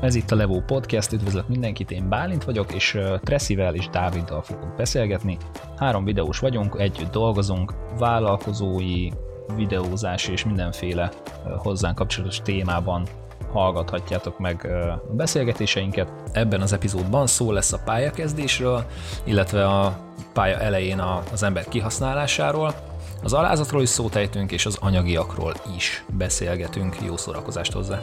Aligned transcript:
Ez 0.00 0.14
itt 0.14 0.30
a 0.30 0.36
Levó 0.36 0.60
Podcast, 0.60 1.12
üdvözlök 1.12 1.48
mindenkit, 1.48 1.90
én 1.90 2.08
Bálint 2.08 2.44
vagyok, 2.44 2.74
és 2.74 2.98
Tressivel 3.22 3.74
és 3.74 3.88
Dáviddal 3.88 4.42
fogunk 4.42 4.74
beszélgetni. 4.76 5.36
Három 5.76 6.04
videós 6.04 6.38
vagyunk, 6.38 6.76
együtt 6.78 7.10
dolgozunk, 7.10 7.74
vállalkozói, 7.98 9.08
videózás 9.56 10.28
és 10.28 10.44
mindenféle 10.44 11.10
hozzánk 11.56 11.96
kapcsolatos 11.96 12.40
témában 12.40 13.06
hallgathatjátok 13.52 14.38
meg 14.38 14.64
a 14.64 15.02
beszélgetéseinket. 15.16 16.12
Ebben 16.32 16.60
az 16.60 16.72
epizódban 16.72 17.26
szó 17.26 17.52
lesz 17.52 17.72
a 17.72 17.80
pályakezdésről, 17.84 18.84
illetve 19.24 19.66
a 19.66 19.98
pálya 20.32 20.58
elején 20.58 20.98
az 21.32 21.42
ember 21.42 21.68
kihasználásáról, 21.68 22.74
az 23.22 23.32
alázatról 23.32 23.82
is 23.82 23.88
szót 23.88 24.16
és 24.48 24.66
az 24.66 24.78
anyagiakról 24.80 25.54
is 25.76 26.04
beszélgetünk. 26.16 26.96
Jó 27.06 27.16
szórakozást 27.16 27.72
hozzá! 27.72 28.00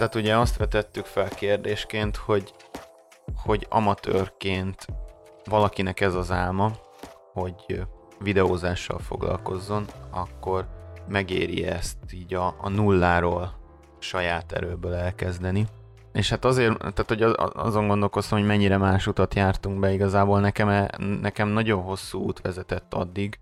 Tehát 0.00 0.14
ugye 0.14 0.36
azt 0.36 0.56
vetettük 0.56 1.04
fel 1.04 1.28
kérdésként, 1.28 2.16
hogy, 2.16 2.54
hogy 3.44 3.66
amatőrként 3.70 4.86
valakinek 5.44 6.00
ez 6.00 6.14
az 6.14 6.30
álma, 6.30 6.72
hogy 7.32 7.82
videózással 8.18 8.98
foglalkozzon, 8.98 9.84
akkor 10.10 10.68
megéri 11.08 11.64
ezt 11.64 11.96
így 12.12 12.34
a, 12.34 12.54
a 12.60 12.68
nulláról 12.68 13.54
saját 13.98 14.52
erőből 14.52 14.94
elkezdeni. 14.94 15.66
És 16.12 16.30
hát 16.30 16.44
azért, 16.44 16.78
tehát 16.78 17.08
hogy 17.08 17.22
azon 17.52 17.86
gondolkoztam, 17.86 18.38
hogy 18.38 18.46
mennyire 18.46 18.76
más 18.76 19.06
utat 19.06 19.34
jártunk 19.34 19.78
be, 19.78 19.92
igazából 19.92 20.40
nekem, 20.40 20.68
e, 20.68 20.90
nekem 21.20 21.48
nagyon 21.48 21.82
hosszú 21.82 22.18
út 22.18 22.40
vezetett 22.40 22.94
addig, 22.94 23.40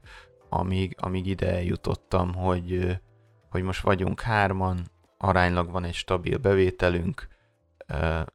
amíg, 0.48 0.96
amíg 1.00 1.26
ide 1.26 1.52
eljutottam, 1.52 2.34
hogy, 2.34 2.98
hogy 3.50 3.62
most 3.62 3.82
vagyunk 3.82 4.20
hárman, 4.20 4.86
aránylag 5.18 5.70
van 5.70 5.84
egy 5.84 5.94
stabil 5.94 6.38
bevételünk, 6.38 7.28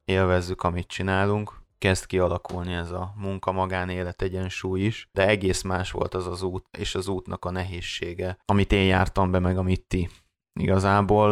élvezzük, 0.04 0.62
amit 0.62 0.86
csinálunk, 0.86 1.62
kezd 1.78 2.06
kialakulni 2.06 2.72
ez 2.72 2.90
a 2.90 3.12
munka-magánélet 3.16 4.22
egyensúly 4.22 4.80
is, 4.80 5.08
de 5.12 5.26
egész 5.26 5.62
más 5.62 5.90
volt 5.90 6.14
az 6.14 6.26
az 6.26 6.42
út, 6.42 6.76
és 6.78 6.94
az 6.94 7.08
útnak 7.08 7.44
a 7.44 7.50
nehézsége, 7.50 8.38
amit 8.44 8.72
én 8.72 8.86
jártam 8.86 9.30
be, 9.30 9.38
meg 9.38 9.58
amit 9.58 9.86
ti. 9.86 10.10
Igazából, 10.52 11.30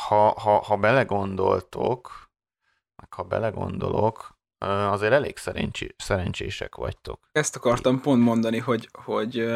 ha, 0.00 0.40
ha, 0.40 0.62
ha 0.62 0.76
belegondoltok, 0.76 2.30
meg 2.96 3.12
ha 3.14 3.22
belegondolok, 3.22 4.38
azért 4.66 5.12
elég 5.12 5.36
szerencsé, 5.36 5.94
szerencsések 5.96 6.74
vagytok. 6.74 7.28
Ezt 7.32 7.56
akartam 7.56 8.00
pont 8.00 8.22
mondani, 8.22 8.58
hogy, 8.58 8.88
hogy, 8.92 9.48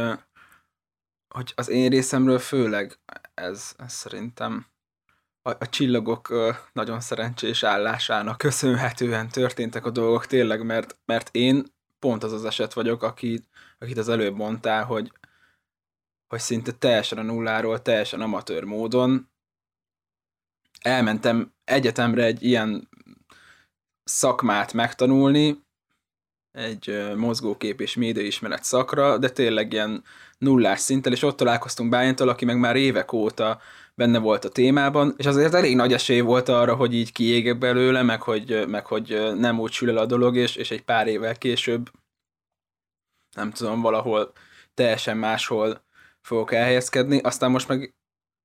hogy 1.34 1.52
az 1.54 1.68
én 1.68 1.90
részemről 1.90 2.38
főleg 2.38 2.98
ez, 3.34 3.74
ez 3.78 3.92
szerintem 3.92 4.66
a, 5.48 5.56
a 5.58 5.68
csillagok 5.68 6.34
nagyon 6.72 7.00
szerencsés 7.00 7.62
állásának 7.62 8.38
köszönhetően 8.38 9.28
történtek 9.28 9.86
a 9.86 9.90
dolgok 9.90 10.26
tényleg, 10.26 10.64
mert, 10.64 10.98
mert 11.04 11.28
én 11.32 11.64
pont 11.98 12.24
az 12.24 12.32
az 12.32 12.44
eset 12.44 12.72
vagyok, 12.72 13.02
aki, 13.02 13.44
akit 13.78 13.98
az 13.98 14.08
előbb 14.08 14.36
mondtál, 14.36 14.84
hogy, 14.84 15.12
hogy 16.28 16.40
szinte 16.40 16.72
teljesen 16.72 17.18
a 17.18 17.22
nulláról, 17.22 17.82
teljesen 17.82 18.20
amatőr 18.20 18.64
módon 18.64 19.30
elmentem 20.80 21.52
egyetemre 21.64 22.24
egy 22.24 22.42
ilyen 22.44 22.88
szakmát 24.04 24.72
megtanulni, 24.72 25.66
egy 26.58 27.14
mozgókép 27.16 27.80
és 27.80 27.94
médiaismeret 27.94 28.64
szakra, 28.64 29.18
de 29.18 29.28
tényleg 29.28 29.72
ilyen 29.72 30.04
nullás 30.38 30.80
szinten, 30.80 31.12
és 31.12 31.22
ott 31.22 31.36
találkoztunk 31.36 31.90
Bájentól, 31.90 32.28
aki 32.28 32.44
meg 32.44 32.58
már 32.58 32.76
évek 32.76 33.12
óta 33.12 33.60
benne 33.94 34.18
volt 34.18 34.44
a 34.44 34.48
témában, 34.48 35.14
és 35.16 35.26
azért 35.26 35.54
elég 35.54 35.76
nagy 35.76 35.92
esély 35.92 36.20
volt 36.20 36.48
arra, 36.48 36.74
hogy 36.74 36.94
így 36.94 37.12
kiégek 37.12 37.58
belőle, 37.58 38.02
meg 38.02 38.22
hogy, 38.22 38.64
meg 38.68 38.86
hogy 38.86 39.32
nem 39.36 39.60
úgy 39.60 39.72
sül 39.72 39.90
el 39.90 39.96
a 39.96 40.06
dolog, 40.06 40.36
és, 40.36 40.56
és 40.56 40.70
egy 40.70 40.82
pár 40.82 41.06
évvel 41.06 41.38
később 41.38 41.90
nem 43.36 43.50
tudom, 43.50 43.80
valahol 43.80 44.32
teljesen 44.74 45.16
máshol 45.16 45.84
fogok 46.20 46.52
elhelyezkedni, 46.52 47.18
aztán 47.18 47.50
most 47.50 47.68
meg 47.68 47.94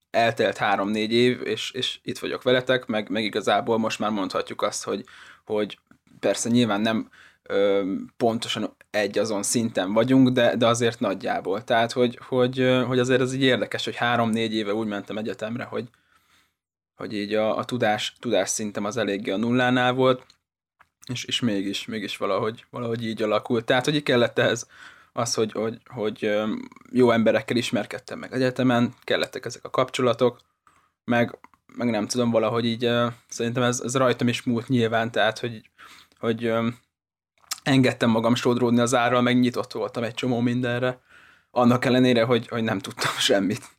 eltelt 0.09 0.57
három-négy 0.57 1.13
év, 1.13 1.41
és, 1.41 1.71
és 1.71 1.99
itt 2.03 2.19
vagyok 2.19 2.43
veletek, 2.43 2.85
meg, 2.85 3.09
meg 3.09 3.23
igazából 3.23 3.77
most 3.77 3.99
már 3.99 4.11
mondhatjuk 4.11 4.61
azt, 4.61 4.83
hogy, 4.83 5.05
hogy 5.45 5.79
persze 6.19 6.49
nyilván 6.49 6.81
nem 6.81 7.09
pontosan 8.17 8.75
egy 8.91 9.17
azon 9.17 9.43
szinten 9.43 9.93
vagyunk, 9.93 10.29
de, 10.29 10.55
de 10.55 10.67
azért 10.67 10.99
nagyjából. 10.99 11.63
Tehát, 11.63 11.91
hogy, 11.91 12.19
hogy, 12.27 12.83
hogy 12.87 12.99
azért 12.99 13.21
ez 13.21 13.33
így 13.33 13.41
érdekes, 13.41 13.83
hogy 13.83 13.95
három-négy 13.95 14.53
éve 14.53 14.73
úgy 14.73 14.87
mentem 14.87 15.17
egyetemre, 15.17 15.63
hogy, 15.63 15.89
hogy 16.95 17.13
így 17.13 17.33
a, 17.33 17.57
a 17.57 17.65
tudás, 17.65 18.15
tudás 18.19 18.49
szintem 18.49 18.85
az 18.85 18.97
eléggé 18.97 19.31
a 19.31 19.37
nullánál 19.37 19.93
volt, 19.93 20.25
és, 21.11 21.23
és 21.23 21.39
mégis, 21.39 21.85
mégis 21.85 22.17
valahogy, 22.17 22.65
valahogy 22.69 23.05
így 23.05 23.21
alakult. 23.21 23.65
Tehát, 23.65 23.85
hogy 23.85 23.95
így 23.95 24.03
kellett 24.03 24.39
ehhez 24.39 24.67
az, 25.13 25.33
hogy, 25.33 25.51
hogy, 25.51 25.77
hogy 25.85 26.35
jó 26.91 27.11
emberekkel 27.11 27.57
ismerkedtem 27.57 28.19
meg 28.19 28.33
egyetemen, 28.33 28.93
kellettek 29.03 29.45
ezek 29.45 29.63
a 29.63 29.69
kapcsolatok, 29.69 30.39
meg, 31.03 31.39
meg 31.75 31.89
nem 31.89 32.07
tudom, 32.07 32.31
valahogy 32.31 32.65
így 32.65 32.89
szerintem 33.27 33.63
ez, 33.63 33.79
ez 33.79 33.95
rajtam 33.95 34.27
is 34.27 34.43
múlt 34.43 34.67
nyilván, 34.67 35.11
tehát, 35.11 35.39
hogy, 35.39 35.69
hogy 36.19 36.53
engedtem 37.63 38.09
magam 38.09 38.35
sodródni 38.35 38.79
az 38.79 38.95
árral, 38.95 39.21
meg 39.21 39.39
nyitott 39.39 39.71
voltam 39.71 40.03
egy 40.03 40.13
csomó 40.13 40.39
mindenre, 40.39 41.01
annak 41.51 41.85
ellenére, 41.85 42.23
hogy, 42.23 42.47
hogy 42.47 42.63
nem 42.63 42.79
tudtam 42.79 43.11
semmit. 43.29 43.71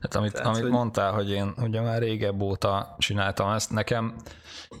Hát 0.00 0.14
amit, 0.14 0.32
Tehát, 0.32 0.46
amit 0.46 0.62
hogy... 0.62 0.70
mondtál, 0.70 1.12
hogy 1.12 1.30
én 1.30 1.54
ugye 1.56 1.80
már 1.80 2.02
régebb 2.02 2.40
óta 2.40 2.96
csináltam 2.98 3.52
ezt, 3.52 3.70
nekem 3.70 4.16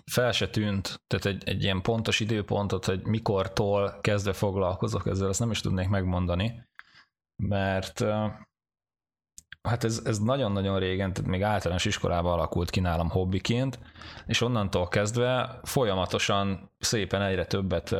fel 0.04 0.32
se 0.32 0.48
tűnt, 0.48 1.00
tehát 1.06 1.26
egy, 1.26 1.42
egy 1.48 1.62
ilyen 1.62 1.82
pontos 1.82 2.20
időpontot, 2.20 2.84
hogy 2.84 3.06
mikortól 3.06 3.98
kezdve 4.00 4.32
foglalkozok 4.32 5.06
ezzel, 5.06 5.28
azt 5.28 5.40
nem 5.40 5.50
is 5.50 5.60
tudnék 5.60 5.88
megmondani, 5.88 6.68
mert 7.42 8.04
hát 9.66 9.84
ez, 9.84 10.00
ez 10.04 10.18
nagyon-nagyon 10.18 10.78
régen, 10.78 11.12
tehát 11.12 11.30
még 11.30 11.42
általános 11.42 11.84
iskolában 11.84 12.32
alakult 12.32 12.70
ki 12.70 12.80
nálam 12.80 13.08
hobbiként, 13.08 13.78
és 14.26 14.40
onnantól 14.40 14.88
kezdve 14.88 15.60
folyamatosan 15.62 16.70
szépen 16.78 17.22
egyre 17.22 17.44
többet 17.44 17.96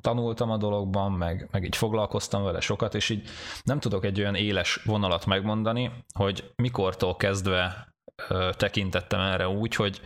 tanultam 0.00 0.50
a 0.50 0.56
dologban, 0.56 1.12
meg, 1.12 1.48
meg 1.50 1.64
így 1.64 1.76
foglalkoztam 1.76 2.42
vele 2.42 2.60
sokat, 2.60 2.94
és 2.94 3.08
így 3.08 3.28
nem 3.62 3.80
tudok 3.80 4.04
egy 4.04 4.20
olyan 4.20 4.34
éles 4.34 4.82
vonalat 4.84 5.26
megmondani, 5.26 5.90
hogy 6.14 6.52
mikortól 6.56 7.16
kezdve 7.16 7.88
tekintettem 8.50 9.20
erre 9.20 9.48
úgy, 9.48 9.74
hogy 9.74 10.00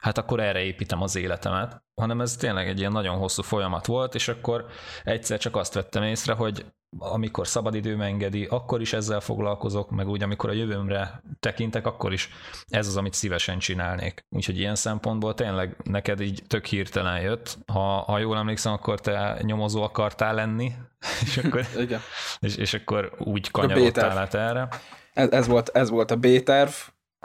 hát 0.00 0.18
akkor 0.18 0.40
erre 0.40 0.60
építem 0.60 1.02
az 1.02 1.16
életemet, 1.16 1.82
hanem 1.94 2.20
ez 2.20 2.36
tényleg 2.36 2.68
egy 2.68 2.78
ilyen 2.78 2.92
nagyon 2.92 3.16
hosszú 3.16 3.42
folyamat 3.42 3.86
volt, 3.86 4.14
és 4.14 4.28
akkor 4.28 4.66
egyszer 5.04 5.38
csak 5.38 5.56
azt 5.56 5.74
vettem 5.74 6.02
észre, 6.02 6.32
hogy 6.32 6.64
amikor 6.98 7.46
szabadidőm 7.46 8.00
engedi, 8.00 8.44
akkor 8.44 8.80
is 8.80 8.92
ezzel 8.92 9.20
foglalkozok, 9.20 9.90
meg 9.90 10.08
úgy, 10.08 10.22
amikor 10.22 10.50
a 10.50 10.52
jövőmre 10.52 11.22
tekintek, 11.40 11.86
akkor 11.86 12.12
is 12.12 12.28
ez 12.68 12.86
az, 12.86 12.96
amit 12.96 13.14
szívesen 13.14 13.58
csinálnék. 13.58 14.24
Úgyhogy 14.28 14.58
ilyen 14.58 14.74
szempontból 14.74 15.34
tényleg 15.34 15.76
neked 15.84 16.20
így 16.20 16.42
tök 16.46 16.66
hirtelen 16.66 17.20
jött. 17.20 17.58
Ha, 17.66 17.80
ha 17.80 18.18
jól 18.18 18.36
emlékszem, 18.36 18.72
akkor 18.72 19.00
te 19.00 19.38
nyomozó 19.42 19.82
akartál 19.82 20.34
lenni, 20.34 20.72
és 21.26 21.36
akkor. 21.36 21.66
És, 22.40 22.56
és 22.56 22.74
akkor 22.74 23.12
úgy 23.18 23.50
kanyarodtál 23.50 24.18
át 24.18 24.34
erre. 24.34 24.68
Ez, 25.12 25.30
ez, 25.30 25.46
volt, 25.46 25.68
ez 25.68 25.90
volt 25.90 26.10
a 26.10 26.16
B-terv, 26.16 26.70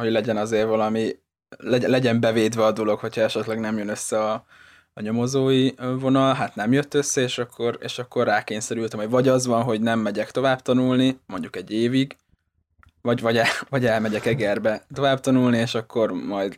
hogy 0.01 0.11
legyen 0.11 0.37
azért 0.37 0.67
valami, 0.67 1.11
legyen 1.59 2.19
bevédve 2.19 2.65
a 2.65 2.71
dolog, 2.71 2.99
hogyha 2.99 3.21
esetleg 3.21 3.59
nem 3.59 3.77
jön 3.77 3.89
össze 3.89 4.23
a, 4.23 4.45
a 4.93 5.01
nyomozói 5.01 5.71
vonal, 5.99 6.33
hát 6.33 6.55
nem 6.55 6.71
jött 6.71 6.93
össze, 6.93 7.21
és 7.21 7.37
akkor, 7.37 7.77
és 7.81 7.99
akkor 7.99 8.25
rákényszerültem, 8.25 8.99
hogy 8.99 9.09
vagy 9.09 9.27
az 9.27 9.45
van, 9.45 9.63
hogy 9.63 9.81
nem 9.81 9.99
megyek 9.99 10.31
tovább 10.31 10.61
tanulni, 10.61 11.19
mondjuk 11.25 11.55
egy 11.55 11.71
évig, 11.71 12.17
vagy, 13.01 13.21
vagy, 13.21 13.37
el, 13.37 13.47
vagy 13.69 13.85
elmegyek 13.85 14.25
Egerbe 14.25 14.85
tovább 14.93 15.19
tanulni, 15.19 15.57
és 15.57 15.75
akkor 15.75 16.11
majd 16.11 16.55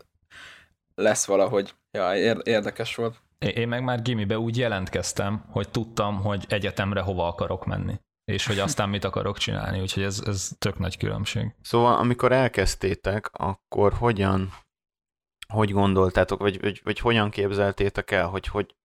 lesz 0.96 1.26
valahogy. 1.26 1.74
Ja, 1.92 2.36
érdekes 2.44 2.96
volt. 2.96 3.16
Én 3.40 3.68
meg 3.68 3.84
már 3.84 4.02
gimibe 4.02 4.40
úgy 4.40 4.58
jelentkeztem, 4.58 5.44
hogy 5.50 5.70
tudtam, 5.70 6.22
hogy 6.22 6.46
egyetemre 6.50 7.02
hova 7.02 7.28
akarok 7.28 7.66
menni 7.66 8.00
és 8.32 8.48
hogy 8.48 8.60
aztán 8.60 8.90
mit 8.90 9.04
akarok 9.04 9.38
csinálni, 9.38 9.80
úgyhogy 9.80 10.04
ez, 10.04 10.24
ez 10.26 10.50
tök 10.60 10.80
nagy 10.80 10.98
különbség. 10.98 11.56
Szóval 11.62 11.98
amikor 11.98 12.32
elkezdtétek, 12.32 13.30
akkor 13.32 13.94
hogyan 13.94 14.54
hogy 15.54 15.72
gondoltátok, 15.72 16.40
vagy, 16.40 16.62
vagy, 16.62 16.82
vagy 16.84 17.00
hogyan 17.00 17.30
képzeltétek 17.30 18.12
el, 18.12 18.28
hogy, 18.28 18.48
hogy 18.48 18.76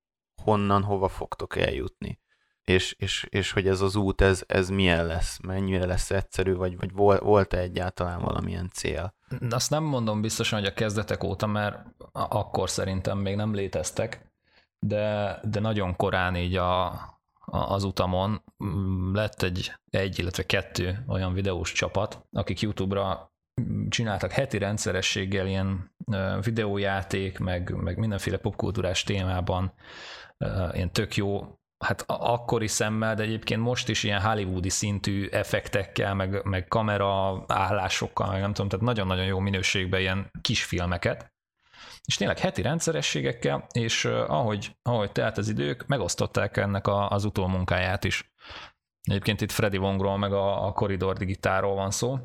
honnan, 0.43 0.83
hova 0.83 1.09
fogtok 1.09 1.57
eljutni? 1.57 2.21
És, 2.65 2.93
és, 2.99 3.27
és 3.31 3.53
hogy 3.53 3.69
ez 3.69 3.81
az 3.81 3.97
út, 3.97 4.21
ez, 4.21 4.45
ez 4.47 4.69
milyen 4.69 5.07
lesz? 5.07 5.39
Mennyire 5.43 5.87
lesz 5.87 6.11
egyszerű, 6.11 6.55
vagy, 6.55 6.77
vagy 6.77 6.93
volt-e 7.21 7.59
egyáltalán 7.59 8.21
valamilyen 8.21 8.71
cél? 8.73 9.15
Azt 9.51 9.71
nem 9.71 9.83
mondom 9.83 10.21
biztosan, 10.21 10.59
hogy 10.59 10.69
a 10.69 10.75
kezdetek 10.75 11.25
óta, 11.25 11.47
mert 11.47 11.85
akkor 12.13 12.71
szerintem 12.71 13.19
még 13.19 13.37
nem 13.37 13.55
léteztek, 13.55 14.33
de, 14.79 15.39
de 15.43 15.61
nagyon 15.61 15.97
korán 15.97 16.37
így 16.37 16.57
a, 16.57 16.87
a, 16.87 17.57
az 17.57 17.85
utamon 17.85 18.43
lett 19.13 19.43
egy, 19.43 19.73
egy, 19.91 20.19
illetve 20.19 20.47
kettő 20.47 21.05
olyan 21.09 21.33
videós 21.33 21.73
csapat, 21.73 22.27
akik 22.33 22.61
YouTube-ra 22.61 23.32
csináltak 23.89 24.33
heti 24.33 24.59
rendszerességgel 24.59 25.47
ilyen 25.47 25.95
videójáték, 26.43 27.39
meg, 27.39 27.75
meg 27.75 27.97
mindenféle 27.97 28.37
popkultúrás 28.37 29.03
témában 29.03 29.73
ilyen 30.73 30.93
tök 30.93 31.17
jó 31.17 31.57
hát 31.85 32.05
akkori 32.07 32.67
szemmel, 32.67 33.15
de 33.15 33.23
egyébként 33.23 33.61
most 33.61 33.89
is 33.89 34.03
ilyen 34.03 34.21
hollywoodi 34.21 34.69
szintű 34.69 35.29
effektekkel, 35.29 36.15
meg, 36.15 36.45
meg 36.45 36.69
kamera 36.69 37.45
állásokkal, 37.47 38.31
meg 38.31 38.41
nem 38.41 38.53
tudom, 38.53 38.69
tehát 38.69 38.85
nagyon-nagyon 38.85 39.25
jó 39.25 39.39
minőségben 39.39 40.01
ilyen 40.01 40.31
kisfilmeket, 40.41 41.33
és 42.05 42.17
tényleg 42.17 42.39
heti 42.39 42.63
rendszerességekkel, 42.63 43.67
és 43.73 44.05
ahogy, 44.05 44.77
ahogy 44.83 45.13
telt 45.13 45.39
az 45.39 45.49
idők, 45.49 45.87
megosztották 45.87 46.57
ennek 46.57 46.87
a, 46.87 47.11
az 47.11 47.25
utómunkáját 47.25 48.05
is. 48.05 48.33
Egyébként 49.03 49.41
itt 49.41 49.53
Freddy 49.53 49.77
Wongról, 49.77 50.19
meg 50.19 50.33
a, 50.33 50.67
a 50.67 50.73
Corridor 50.73 51.17
Digitáról 51.17 51.75
van 51.75 51.91
szó, 51.91 52.19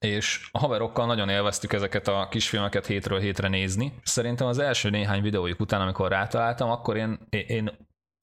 és 0.00 0.48
a 0.52 0.58
haverokkal 0.58 1.06
nagyon 1.06 1.28
élveztük 1.28 1.72
ezeket 1.72 2.08
a 2.08 2.28
kisfilmeket 2.30 2.86
hétről 2.86 3.18
hétre 3.18 3.48
nézni. 3.48 3.94
Szerintem 4.02 4.46
az 4.46 4.58
első 4.58 4.90
néhány 4.90 5.22
videójuk 5.22 5.60
után, 5.60 5.80
amikor 5.80 6.10
rátaláltam, 6.10 6.70
akkor 6.70 6.96
én, 6.96 7.18
én 7.28 7.70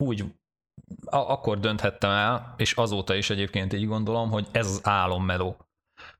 úgy 0.03 0.25
akkor 1.05 1.59
dönthettem 1.59 2.11
el, 2.11 2.53
és 2.57 2.73
azóta 2.73 3.15
is 3.15 3.29
egyébként 3.29 3.73
így 3.73 3.87
gondolom, 3.87 4.29
hogy 4.29 4.47
ez 4.51 4.67
az 4.67 4.79
álommeló. 4.83 5.57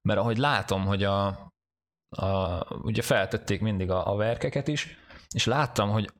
Mert 0.01 0.19
ahogy 0.19 0.37
látom, 0.37 0.85
hogy 0.85 1.03
a, 1.03 1.25
a 2.09 2.59
ugye 2.81 3.01
feltették 3.01 3.61
mindig 3.61 3.89
a, 3.89 4.11
a 4.11 4.15
verkeket 4.15 4.67
is, 4.67 4.97
és 5.35 5.45
láttam, 5.45 5.89
hogy 5.89 6.11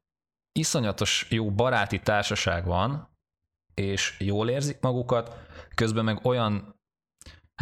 iszonyatos 0.52 1.28
jó 1.30 1.52
baráti 1.52 2.00
társaság 2.00 2.66
van, 2.66 3.10
és 3.74 4.16
jól 4.20 4.50
érzik 4.50 4.80
magukat, 4.80 5.38
közben 5.76 6.04
meg 6.04 6.26
olyan 6.26 6.76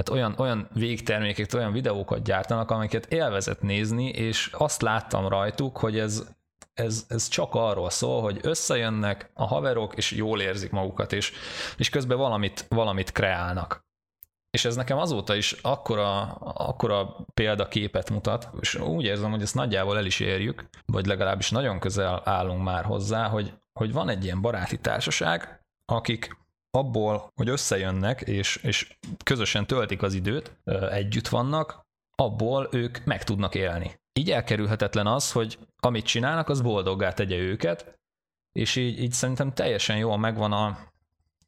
hát 0.01 0.09
olyan, 0.09 0.35
olyan 0.37 0.67
végtermékeket, 0.73 1.53
olyan 1.53 1.71
videókat 1.71 2.23
gyártanak, 2.23 2.71
amiket 2.71 3.05
élvezett 3.05 3.61
nézni, 3.61 4.09
és 4.09 4.49
azt 4.57 4.81
láttam 4.81 5.27
rajtuk, 5.27 5.77
hogy 5.77 5.99
ez, 5.99 6.27
ez, 6.73 7.05
ez 7.07 7.27
csak 7.27 7.53
arról 7.53 7.89
szól, 7.89 8.21
hogy 8.21 8.39
összejönnek 8.41 9.31
a 9.33 9.45
haverok, 9.45 9.95
és 9.95 10.11
jól 10.11 10.41
érzik 10.41 10.71
magukat, 10.71 11.13
és, 11.13 11.31
és 11.77 11.89
közben 11.89 12.17
valamit, 12.17 12.65
valamit 12.69 13.11
kreálnak. 13.11 13.85
És 14.49 14.65
ez 14.65 14.75
nekem 14.75 14.97
azóta 14.97 15.35
is 15.35 15.51
akkora, 15.51 16.21
akkora 16.39 17.25
példaképet 17.33 18.09
mutat, 18.09 18.49
és 18.59 18.75
úgy 18.75 19.03
érzem, 19.03 19.31
hogy 19.31 19.41
ezt 19.41 19.55
nagyjából 19.55 19.97
el 19.97 20.05
is 20.05 20.19
érjük, 20.19 20.69
vagy 20.85 21.05
legalábbis 21.05 21.49
nagyon 21.49 21.79
közel 21.79 22.21
állunk 22.25 22.63
már 22.63 22.83
hozzá, 22.83 23.27
hogy, 23.27 23.53
hogy 23.73 23.93
van 23.93 24.09
egy 24.09 24.23
ilyen 24.23 24.41
baráti 24.41 24.77
társaság, 24.77 25.65
akik 25.85 26.39
abból, 26.71 27.31
hogy 27.35 27.49
összejönnek, 27.49 28.21
és, 28.21 28.55
és 28.55 28.97
közösen 29.23 29.67
töltik 29.67 30.01
az 30.01 30.13
időt, 30.13 30.57
együtt 30.89 31.27
vannak, 31.27 31.85
abból 32.15 32.67
ők 32.71 33.03
meg 33.03 33.23
tudnak 33.23 33.55
élni. 33.55 33.99
Így 34.13 34.31
elkerülhetetlen 34.31 35.07
az, 35.07 35.31
hogy 35.31 35.59
amit 35.79 36.05
csinálnak, 36.05 36.49
az 36.49 36.61
boldoggá 36.61 37.13
tegye 37.13 37.37
őket, 37.37 37.99
és 38.51 38.75
így, 38.75 38.99
így 38.99 39.11
szerintem 39.11 39.53
teljesen 39.53 39.97
jól 39.97 40.17
megvan 40.17 40.51
a, 40.51 40.65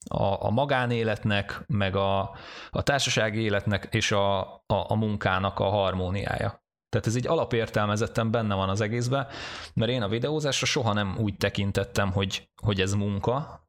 a, 0.07 0.45
a 0.45 0.49
magánéletnek, 0.49 1.63
meg 1.67 1.95
a, 1.95 2.21
a 2.69 2.83
társasági 2.83 3.39
életnek 3.39 3.87
és 3.91 4.11
a, 4.11 4.41
a, 4.53 4.63
a 4.65 4.95
munkának 4.95 5.59
a 5.59 5.69
harmóniája. 5.69 6.61
Tehát 6.89 7.07
ez 7.07 7.15
így 7.15 7.27
alapértelmezetten 7.27 8.31
benne 8.31 8.55
van 8.55 8.69
az 8.69 8.81
egészben, 8.81 9.27
mert 9.73 9.91
én 9.91 10.01
a 10.01 10.07
videózásra 10.07 10.65
soha 10.65 10.93
nem 10.93 11.17
úgy 11.19 11.37
tekintettem, 11.37 12.11
hogy, 12.11 12.49
hogy 12.61 12.81
ez 12.81 12.93
munka, 12.93 13.67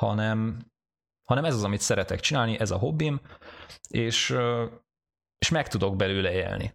hanem, 0.00 0.58
hanem 1.26 1.44
ez 1.44 1.54
az, 1.54 1.64
amit 1.64 1.80
szeretek 1.80 2.20
csinálni, 2.20 2.58
ez 2.58 2.70
a 2.70 2.76
hobbim, 2.76 3.20
és, 3.88 4.36
és 5.38 5.48
meg 5.48 5.68
tudok 5.68 5.96
belőle 5.96 6.32
élni. 6.32 6.74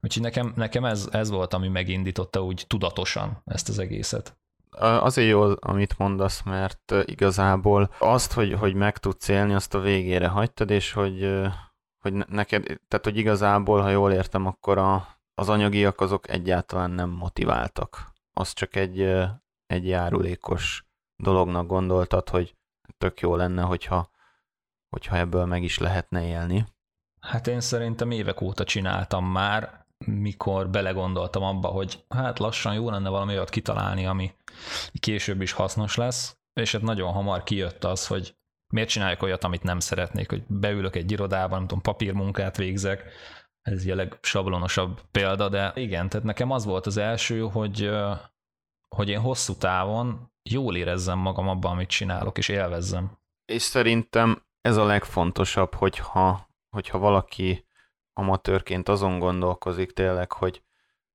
Úgyhogy 0.00 0.22
nekem, 0.22 0.52
nekem 0.56 0.84
ez, 0.84 1.08
ez 1.12 1.30
volt, 1.30 1.54
ami 1.54 1.68
megindította 1.68 2.44
úgy 2.44 2.64
tudatosan 2.66 3.42
ezt 3.44 3.68
az 3.68 3.78
egészet. 3.78 4.38
Azért 4.78 5.28
jó, 5.28 5.42
amit 5.60 5.98
mondasz, 5.98 6.42
mert 6.42 6.94
igazából 7.04 7.94
azt, 7.98 8.32
hogy, 8.32 8.52
hogy 8.52 8.74
meg 8.74 8.98
tudsz 8.98 9.28
élni, 9.28 9.54
azt 9.54 9.74
a 9.74 9.80
végére 9.80 10.28
hagytad, 10.28 10.70
és 10.70 10.92
hogy, 10.92 11.46
hogy 11.98 12.12
neked, 12.12 12.64
tehát 12.64 13.04
hogy 13.04 13.16
igazából, 13.16 13.80
ha 13.80 13.90
jól 13.90 14.12
értem, 14.12 14.46
akkor 14.46 14.78
a, 14.78 15.08
az 15.34 15.48
anyagiak 15.48 16.00
azok 16.00 16.28
egyáltalán 16.28 16.90
nem 16.90 17.10
motiváltak. 17.10 18.12
Az 18.32 18.52
csak 18.52 18.76
egy, 18.76 19.00
egy 19.66 19.86
járulékos 19.86 20.84
dolognak 21.22 21.66
gondoltad, 21.66 22.28
hogy 22.28 22.55
tök 22.98 23.20
jó 23.20 23.36
lenne, 23.36 23.62
hogyha, 23.62 24.10
hogyha 24.88 25.16
ebből 25.16 25.44
meg 25.44 25.62
is 25.62 25.78
lehetne 25.78 26.26
élni. 26.26 26.66
Hát 27.20 27.46
én 27.46 27.60
szerintem 27.60 28.10
évek 28.10 28.40
óta 28.40 28.64
csináltam 28.64 29.24
már, 29.24 29.86
mikor 30.04 30.70
belegondoltam 30.70 31.42
abba, 31.42 31.68
hogy 31.68 32.04
hát 32.08 32.38
lassan 32.38 32.74
jó 32.74 32.90
lenne 32.90 33.08
valami 33.08 33.32
olyat 33.32 33.50
kitalálni, 33.50 34.06
ami 34.06 34.34
később 34.98 35.40
is 35.40 35.52
hasznos 35.52 35.96
lesz, 35.96 36.36
és 36.52 36.72
hát 36.72 36.82
nagyon 36.82 37.12
hamar 37.12 37.42
kijött 37.42 37.84
az, 37.84 38.06
hogy 38.06 38.36
miért 38.72 38.88
csináljuk 38.88 39.22
olyat, 39.22 39.44
amit 39.44 39.62
nem 39.62 39.80
szeretnék, 39.80 40.30
hogy 40.30 40.44
beülök 40.46 40.96
egy 40.96 41.10
irodában, 41.10 41.58
nem 41.58 41.66
tudom, 41.66 41.82
papírmunkát 41.82 42.56
végzek, 42.56 43.04
ez 43.62 43.84
egy 43.84 44.18
sablonosabb 44.20 45.00
példa, 45.10 45.48
de 45.48 45.72
igen, 45.74 46.08
tehát 46.08 46.26
nekem 46.26 46.50
az 46.50 46.64
volt 46.64 46.86
az 46.86 46.96
első, 46.96 47.40
hogy, 47.40 47.90
hogy 48.88 49.08
én 49.08 49.20
hosszú 49.20 49.54
távon 49.54 50.30
jól 50.50 50.76
érezzem 50.76 51.18
magam 51.18 51.48
abban, 51.48 51.72
amit 51.72 51.88
csinálok, 51.88 52.38
és 52.38 52.48
élvezzem. 52.48 53.18
És 53.44 53.62
szerintem 53.62 54.44
ez 54.60 54.76
a 54.76 54.84
legfontosabb, 54.84 55.74
hogyha, 55.74 56.48
hogyha 56.70 56.98
valaki 56.98 57.66
amatőrként 58.12 58.88
azon 58.88 59.18
gondolkozik 59.18 59.92
tényleg, 59.92 60.32
hogy, 60.32 60.62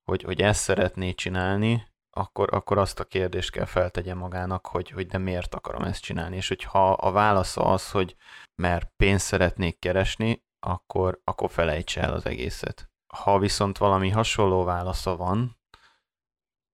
hogy, 0.04 0.24
hogy 0.24 0.42
ezt 0.42 0.62
szeretné 0.62 1.14
csinálni, 1.14 1.90
akkor, 2.10 2.54
akkor 2.54 2.78
azt 2.78 3.00
a 3.00 3.06
kérdést 3.06 3.52
kell 3.52 3.66
feltegye 3.66 4.14
magának, 4.14 4.68
hogy, 4.68 4.90
hogy 4.90 5.08
de 5.08 5.18
miért 5.18 5.56
akarom 5.56 5.84
ezt 5.84 6.02
csinálni. 6.02 6.36
És 6.36 6.48
hogyha 6.48 6.92
a 6.92 7.12
válasza 7.12 7.62
az, 7.62 7.92
hogy 7.92 8.16
mert 8.56 8.92
pénzt 8.96 9.26
szeretnék 9.26 9.80
keresni, 9.80 10.44
akkor, 10.60 11.22
akkor 11.24 11.52
felejtse 11.52 12.02
el 12.02 12.14
az 12.14 12.26
egészet. 12.26 12.90
Ha 13.14 13.40
viszont 13.40 13.78
valami 13.78 14.10
hasonló 14.10 14.64
válasza 14.64 15.16
van, 15.16 15.60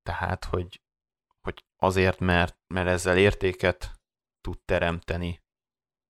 tehát, 0.03 0.45
hogy 0.45 0.81
azért, 1.77 2.19
mert, 2.19 2.57
mert 2.67 2.87
ezzel 2.87 3.17
értéket 3.17 3.91
tud 4.41 4.59
teremteni, 4.65 5.41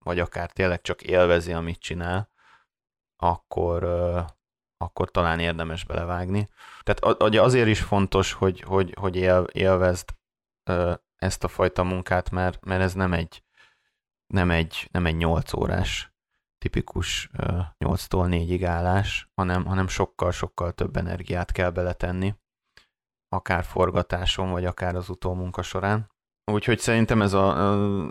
vagy 0.06 0.20
akár 0.20 0.52
tényleg 0.52 0.82
csak 0.82 1.02
élvezi, 1.02 1.54
amit 1.54 1.80
csinál, 1.80 2.30
akkor, 3.16 3.84
akkor 4.78 5.12
talán 5.12 5.40
érdemes 5.40 5.86
belevágni. 5.86 6.50
Tehát 6.84 7.22
azért 7.22 7.68
is 7.68 7.82
fontos, 7.82 8.34
hogy, 8.34 8.62
hogy, 8.62 8.94
hogy 9.00 9.16
él, 9.16 9.44
élvezd 9.52 10.16
ezt 11.16 11.44
a 11.44 11.48
fajta 11.48 11.84
munkát, 11.84 12.30
mert, 12.30 12.66
mert 12.66 12.82
ez 12.82 12.94
nem 12.94 13.14
egy, 13.14 13.44
nem 14.34 14.52
egy, 14.52 14.88
nem 14.92 15.06
egy 15.06 15.16
8 15.16 15.54
órás 15.54 16.12
tipikus 16.58 17.30
8-tól 17.80 18.28
4-ig 18.30 18.64
állás, 18.66 19.30
hanem, 19.34 19.66
hanem 19.66 19.88
sokkal-sokkal 19.88 20.72
több 20.72 20.98
energiát 20.98 21.52
kell 21.52 21.70
beletenni, 21.70 22.36
akár 23.38 23.64
forgatáson, 23.64 24.52
vagy 24.52 24.66
akár 24.66 24.96
az 24.96 25.10
utómunka 25.10 25.62
során. 25.62 26.12
Úgyhogy 26.52 26.80
szerintem 26.80 27.22
ez 27.22 27.34
a, 27.34 27.48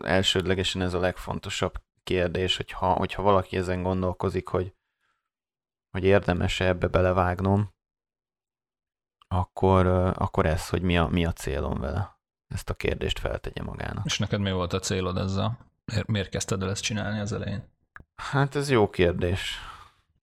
elsődlegesen 0.05 0.83
ez 0.83 0.95
a 0.95 1.01
legfontosabb 1.01 1.83
kérdés, 2.03 2.57
hogyha, 2.57 2.93
hogyha 2.93 3.23
valaki 3.23 3.57
ezen 3.57 3.83
gondolkozik, 3.83 4.49
hogy, 4.49 4.75
hogy 5.91 6.05
érdemes 6.05 6.61
ebbe 6.61 6.87
belevágnom, 6.87 7.75
akkor, 9.29 9.87
akkor 10.17 10.47
ez, 10.47 10.69
hogy 10.69 10.83
mi 10.83 10.99
a, 10.99 11.07
mi 11.07 11.27
a 11.27 11.33
célom 11.33 11.81
vele. 11.81 12.19
Ezt 12.55 12.71
a 12.71 12.75
kérdést 12.75 13.19
feltegye 13.19 13.63
magának. 13.63 14.05
És 14.05 14.19
neked 14.19 14.41
mi 14.41 14.53
volt 14.53 14.73
a 14.73 14.79
célod 14.79 15.17
ezzel? 15.17 15.59
Miért, 15.85 16.07
miért 16.07 16.29
kezdted 16.29 16.63
el 16.63 16.71
ezt 16.71 16.83
csinálni 16.83 17.21
az 17.21 17.33
elején? 17.33 17.75
Hát 18.15 18.55
ez 18.55 18.71
jó 18.71 18.91
kérdés. 18.91 19.59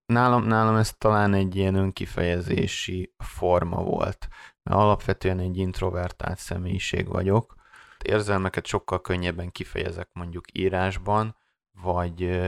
Nálam, 0.06 0.44
nálam 0.44 0.76
ez 0.76 0.94
talán 0.94 1.34
egy 1.34 1.56
ilyen 1.56 1.76
önkifejezési 1.76 3.14
forma 3.18 3.84
volt. 3.84 4.28
Alapvetően 4.64 5.40
egy 5.40 5.58
introvertált 5.58 6.38
személyiség 6.38 7.08
vagyok. 7.08 7.56
Érzelmeket 8.04 8.66
sokkal 8.66 9.02
könnyebben 9.02 9.52
kifejezek 9.52 10.10
mondjuk 10.14 10.46
írásban, 10.52 11.36
vagy, 11.82 12.42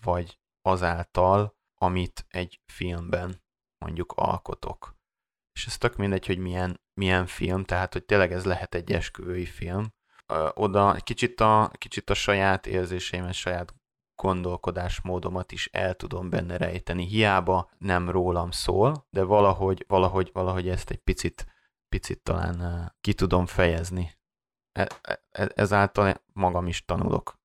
vagy 0.00 0.38
azáltal, 0.62 1.56
amit 1.74 2.26
egy 2.28 2.60
filmben 2.66 3.42
mondjuk 3.78 4.12
alkotok. 4.16 4.96
És 5.52 5.66
ez 5.66 5.78
tök 5.78 5.96
mindegy, 5.96 6.26
hogy 6.26 6.38
milyen, 6.38 6.80
milyen 6.94 7.26
film, 7.26 7.64
tehát 7.64 7.92
hogy 7.92 8.04
tényleg 8.04 8.32
ez 8.32 8.44
lehet 8.44 8.74
egy 8.74 8.92
esküvői 8.92 9.44
film. 9.44 9.92
Oda 10.54 10.92
kicsit 10.92 11.40
a, 11.40 11.70
kicsit 11.78 12.10
a 12.10 12.14
saját 12.14 12.66
érzéseimet, 12.66 13.34
saját 13.34 13.74
gondolkodásmódomat 14.14 15.52
is 15.52 15.68
el 15.72 15.94
tudom 15.94 16.30
benne 16.30 16.56
rejteni. 16.56 17.06
Hiába 17.06 17.70
nem 17.78 18.10
rólam 18.10 18.50
szól, 18.50 19.06
de 19.10 19.22
valahogy, 19.22 19.84
valahogy, 19.88 20.30
valahogy 20.32 20.68
ezt 20.68 20.90
egy 20.90 21.00
picit, 21.00 21.51
picit 21.92 22.22
talán 22.22 22.92
ki 23.00 23.14
tudom 23.14 23.46
fejezni. 23.46 24.12
E, 24.72 24.88
e, 25.02 25.50
ezáltal 25.54 26.22
magam 26.32 26.66
is 26.66 26.84
tanulok 26.84 27.40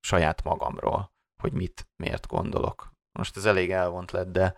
saját 0.00 0.42
magamról, 0.42 1.12
hogy 1.42 1.52
mit, 1.52 1.88
miért 1.96 2.26
gondolok 2.26 2.92
Most 3.12 3.36
ez 3.36 3.44
elég 3.44 3.70
elvont 3.70 4.10
lett, 4.10 4.32
de, 4.32 4.56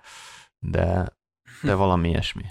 de, 0.59 1.17
de 1.63 1.75
valami 1.75 2.09
ilyesmi 2.09 2.45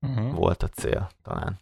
uh-huh. 0.00 0.34
volt 0.34 0.62
a 0.62 0.68
cél 0.68 1.10
talán. 1.22 1.60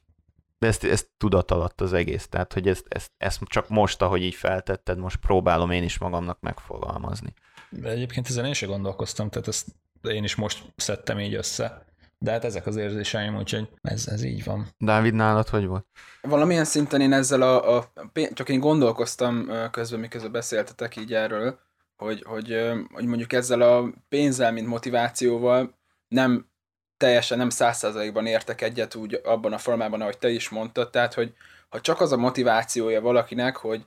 De 0.58 0.66
ezt, 0.66 0.84
ezt 0.84 1.10
tudat 1.16 1.50
alatt 1.50 1.80
az 1.80 1.92
egész, 1.92 2.28
tehát 2.28 2.52
hogy 2.52 2.68
ezt, 2.68 2.86
ezt, 2.88 3.12
ezt 3.16 3.40
csak 3.44 3.68
most, 3.68 4.02
ahogy 4.02 4.22
így 4.22 4.34
feltetted, 4.34 4.98
most 4.98 5.16
próbálom 5.16 5.70
én 5.70 5.82
is 5.82 5.98
magamnak 5.98 6.40
megfogalmazni. 6.40 7.34
De 7.70 7.88
egyébként 7.88 8.28
ezen 8.28 8.44
én 8.44 8.52
sem 8.52 8.68
gondolkoztam, 8.68 9.28
tehát 9.28 9.48
ezt 9.48 9.66
én 10.02 10.24
is 10.24 10.34
most 10.34 10.72
szedtem 10.76 11.18
így 11.18 11.34
össze. 11.34 11.84
De 12.22 12.30
hát 12.30 12.44
ezek 12.44 12.66
az 12.66 12.76
érzéseim, 12.76 13.36
úgyhogy 13.36 13.68
ez, 13.80 14.06
ez 14.06 14.22
így 14.22 14.44
van. 14.44 14.66
Dávid, 14.78 15.14
nálad 15.14 15.48
hogy 15.48 15.66
volt? 15.66 15.86
Valamilyen 16.20 16.64
szinten 16.64 17.00
én 17.00 17.12
ezzel 17.12 17.42
a, 17.42 17.76
a 17.76 17.92
csak 18.32 18.48
én 18.48 18.60
gondolkoztam 18.60 19.50
közben, 19.70 20.00
miközben 20.00 20.32
beszéltetek 20.32 20.96
így 20.96 21.14
erről, 21.14 21.58
hogy, 21.96 22.22
hogy, 22.26 22.72
hogy 22.92 23.06
mondjuk 23.06 23.32
ezzel 23.32 23.60
a 23.60 23.92
pénzzel, 24.08 24.52
mint 24.52 24.66
motivációval 24.66 25.78
nem 26.08 26.50
teljesen 26.96 27.38
nem 27.38 27.50
százszerzalékban 27.50 28.26
értek 28.26 28.60
egyet 28.60 28.94
úgy 28.94 29.20
abban 29.24 29.52
a 29.52 29.58
formában, 29.58 30.00
ahogy 30.00 30.18
te 30.18 30.28
is 30.28 30.48
mondtad, 30.48 30.90
tehát 30.90 31.14
hogy 31.14 31.34
ha 31.68 31.80
csak 31.80 32.00
az 32.00 32.12
a 32.12 32.16
motivációja 32.16 33.00
valakinek, 33.00 33.56
hogy, 33.56 33.86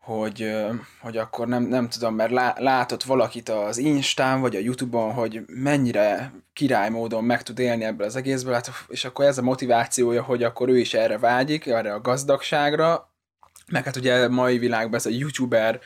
hogy, 0.00 0.56
hogy 1.00 1.16
akkor 1.16 1.46
nem, 1.46 1.62
nem 1.62 1.88
tudom, 1.88 2.14
mert 2.14 2.30
lá, 2.30 2.54
látott 2.58 3.02
valakit 3.02 3.48
az 3.48 3.78
Instán 3.78 4.40
vagy 4.40 4.56
a 4.56 4.60
Youtube-on, 4.60 5.12
hogy 5.12 5.44
mennyire 5.46 6.32
király 6.52 6.90
módon 6.90 7.24
meg 7.24 7.42
tud 7.42 7.58
élni 7.58 7.84
ebből 7.84 8.06
az 8.06 8.16
egészből, 8.16 8.52
hát, 8.52 8.70
és 8.88 9.04
akkor 9.04 9.24
ez 9.24 9.38
a 9.38 9.42
motivációja, 9.42 10.22
hogy 10.22 10.42
akkor 10.42 10.68
ő 10.68 10.78
is 10.78 10.94
erre 10.94 11.18
vágyik, 11.18 11.66
erre 11.66 11.92
a 11.92 12.00
gazdagságra, 12.00 13.10
meg 13.70 13.84
hát 13.84 13.96
ugye 13.96 14.28
mai 14.28 14.58
világban 14.58 14.94
ez 14.94 15.06
a 15.06 15.10
youtuber, 15.10 15.80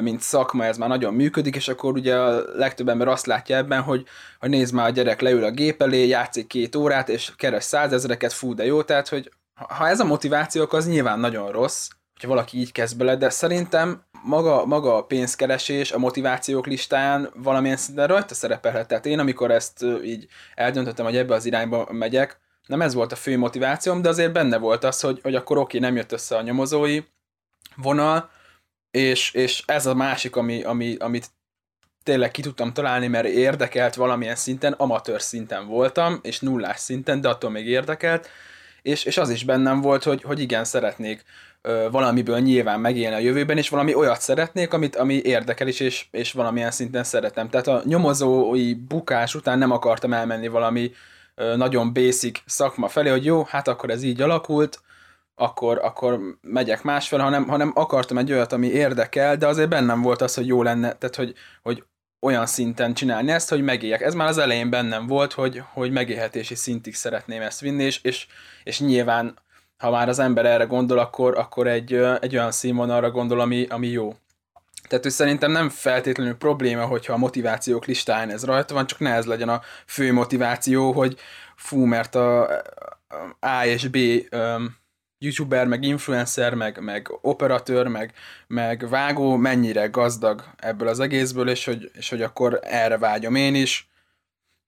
mint 0.00 0.20
szakma, 0.20 0.64
ez 0.64 0.78
már 0.78 0.88
nagyon 0.88 1.14
működik, 1.14 1.56
és 1.56 1.68
akkor 1.68 1.92
ugye 1.92 2.16
a 2.16 2.42
legtöbb 2.54 2.88
ember 2.88 3.08
azt 3.08 3.26
látja 3.26 3.56
ebben, 3.56 3.82
hogy, 3.82 4.06
hogy 4.38 4.48
nézd 4.48 4.74
már 4.74 4.86
a 4.86 4.90
gyerek 4.90 5.20
leül 5.20 5.44
a 5.44 5.50
gép 5.50 5.82
elé, 5.82 6.06
játszik 6.06 6.46
két 6.46 6.76
órát, 6.76 7.08
és 7.08 7.32
keres 7.36 7.64
százezreket, 7.64 8.32
fú, 8.32 8.54
de 8.54 8.64
jó, 8.64 8.82
tehát 8.82 9.08
hogy 9.08 9.30
ha 9.54 9.88
ez 9.88 10.00
a 10.00 10.04
motiváció, 10.04 10.62
akkor 10.62 10.78
az 10.78 10.88
nyilván 10.88 11.20
nagyon 11.20 11.50
rossz, 11.52 11.88
hogyha 12.18 12.34
valaki 12.34 12.58
így 12.58 12.72
kezd 12.72 12.96
bele, 12.96 13.16
de 13.16 13.30
szerintem 13.30 14.04
maga, 14.22 14.66
maga 14.66 14.96
a 14.96 15.04
pénzkeresés 15.04 15.92
a 15.92 15.98
motivációk 15.98 16.66
listáján 16.66 17.30
valamilyen 17.34 17.76
szinten 17.76 18.06
rajta 18.06 18.34
szerepelhet. 18.34 18.88
Tehát 18.88 19.06
én, 19.06 19.18
amikor 19.18 19.50
ezt 19.50 19.84
így 20.04 20.26
eldöntöttem, 20.54 21.04
hogy 21.04 21.16
ebbe 21.16 21.34
az 21.34 21.44
irányba 21.44 21.88
megyek, 21.90 22.40
nem 22.66 22.82
ez 22.82 22.94
volt 22.94 23.12
a 23.12 23.16
fő 23.16 23.38
motivációm, 23.38 24.02
de 24.02 24.08
azért 24.08 24.32
benne 24.32 24.58
volt 24.58 24.84
az, 24.84 25.00
hogy, 25.00 25.20
hogy 25.22 25.34
akkor 25.34 25.58
oké, 25.58 25.78
nem 25.78 25.96
jött 25.96 26.12
össze 26.12 26.36
a 26.36 26.42
nyomozói 26.42 27.00
vonal, 27.76 28.30
és, 28.90 29.32
és 29.32 29.62
ez 29.66 29.86
a 29.86 29.94
másik, 29.94 30.36
ami, 30.36 30.62
ami, 30.62 30.96
amit 30.96 31.30
tényleg 32.02 32.30
ki 32.30 32.42
tudtam 32.42 32.72
találni, 32.72 33.06
mert 33.06 33.26
érdekelt 33.26 33.94
valamilyen 33.94 34.36
szinten, 34.36 34.72
amatőr 34.72 35.22
szinten 35.22 35.66
voltam, 35.66 36.18
és 36.22 36.40
nullás 36.40 36.78
szinten, 36.78 37.20
de 37.20 37.28
attól 37.28 37.50
még 37.50 37.66
érdekelt, 37.66 38.28
és, 38.82 39.04
és 39.04 39.18
az 39.18 39.30
is 39.30 39.44
bennem 39.44 39.80
volt, 39.80 40.02
hogy, 40.02 40.22
hogy 40.22 40.40
igen, 40.40 40.64
szeretnék 40.64 41.24
valamiből 41.90 42.38
nyilván 42.38 42.80
megélni 42.80 43.14
a 43.14 43.18
jövőben, 43.18 43.56
és 43.56 43.68
valami 43.68 43.94
olyat 43.94 44.20
szeretnék, 44.20 44.72
amit, 44.72 44.96
ami 44.96 45.14
érdekel 45.14 45.68
is, 45.68 45.80
és, 45.80 46.06
és 46.10 46.32
valamilyen 46.32 46.70
szinten 46.70 47.04
szeretem. 47.04 47.48
Tehát 47.48 47.66
a 47.66 47.82
nyomozói 47.84 48.74
bukás 48.74 49.34
után 49.34 49.58
nem 49.58 49.70
akartam 49.70 50.12
elmenni 50.12 50.48
valami 50.48 50.90
nagyon 51.56 51.92
basic 51.92 52.40
szakma 52.46 52.88
felé, 52.88 53.10
hogy 53.10 53.24
jó, 53.24 53.44
hát 53.44 53.68
akkor 53.68 53.90
ez 53.90 54.02
így 54.02 54.20
alakult, 54.20 54.80
akkor, 55.34 55.78
akkor 55.82 56.20
megyek 56.40 56.82
másfel, 56.82 57.18
hanem, 57.18 57.48
hanem 57.48 57.72
akartam 57.74 58.18
egy 58.18 58.32
olyat, 58.32 58.52
ami 58.52 58.66
érdekel, 58.66 59.36
de 59.36 59.46
azért 59.46 59.68
bennem 59.68 60.02
volt 60.02 60.22
az, 60.22 60.34
hogy 60.34 60.46
jó 60.46 60.62
lenne, 60.62 60.92
tehát 60.92 61.16
hogy, 61.16 61.34
hogy 61.62 61.84
olyan 62.20 62.46
szinten 62.46 62.94
csinálni 62.94 63.30
ezt, 63.30 63.48
hogy 63.48 63.62
megéljek. 63.62 64.00
Ez 64.00 64.14
már 64.14 64.28
az 64.28 64.38
elején 64.38 64.70
bennem 64.70 65.06
volt, 65.06 65.32
hogy, 65.32 65.62
hogy 65.72 65.90
megélhetési 65.90 66.54
szintig 66.54 66.94
szeretném 66.94 67.42
ezt 67.42 67.60
vinni, 67.60 67.82
és, 67.84 68.02
és, 68.02 68.26
és 68.64 68.80
nyilván, 68.80 69.38
ha 69.78 69.90
már 69.90 70.08
az 70.08 70.18
ember 70.18 70.46
erre 70.46 70.64
gondol, 70.64 70.98
akkor, 70.98 71.38
akkor 71.38 71.66
egy, 71.66 71.94
egy 72.20 72.36
olyan 72.36 72.50
színvonalra 72.50 73.10
gondol, 73.10 73.40
ami, 73.40 73.66
ami 73.66 73.86
jó. 73.86 74.14
Tehát, 74.88 75.04
hogy 75.04 75.12
szerintem 75.12 75.50
nem 75.50 75.68
feltétlenül 75.68 76.36
probléma, 76.36 76.84
hogyha 76.84 77.12
a 77.12 77.16
motivációk 77.16 77.84
listáján 77.86 78.30
ez 78.30 78.44
rajta 78.44 78.74
van, 78.74 78.86
csak 78.86 78.98
ne 78.98 79.14
ez 79.14 79.24
legyen 79.24 79.48
a 79.48 79.60
fő 79.86 80.12
motiváció, 80.12 80.92
hogy 80.92 81.18
fú, 81.56 81.84
mert 81.84 82.14
a 82.14 82.48
A 83.40 83.64
és 83.64 83.88
B 83.88 83.96
um, 84.32 84.76
youtuber, 85.18 85.66
meg 85.66 85.84
influencer, 85.84 86.54
meg, 86.54 86.80
meg 86.80 87.08
operatőr, 87.20 87.86
meg, 87.86 88.12
meg 88.46 88.88
vágó 88.88 89.36
mennyire 89.36 89.86
gazdag 89.86 90.44
ebből 90.56 90.88
az 90.88 91.00
egészből, 91.00 91.48
és 91.48 91.64
hogy, 91.64 91.90
és 91.92 92.08
hogy 92.08 92.22
akkor 92.22 92.60
erre 92.62 92.98
vágyom 92.98 93.34
én 93.34 93.54
is. 93.54 93.87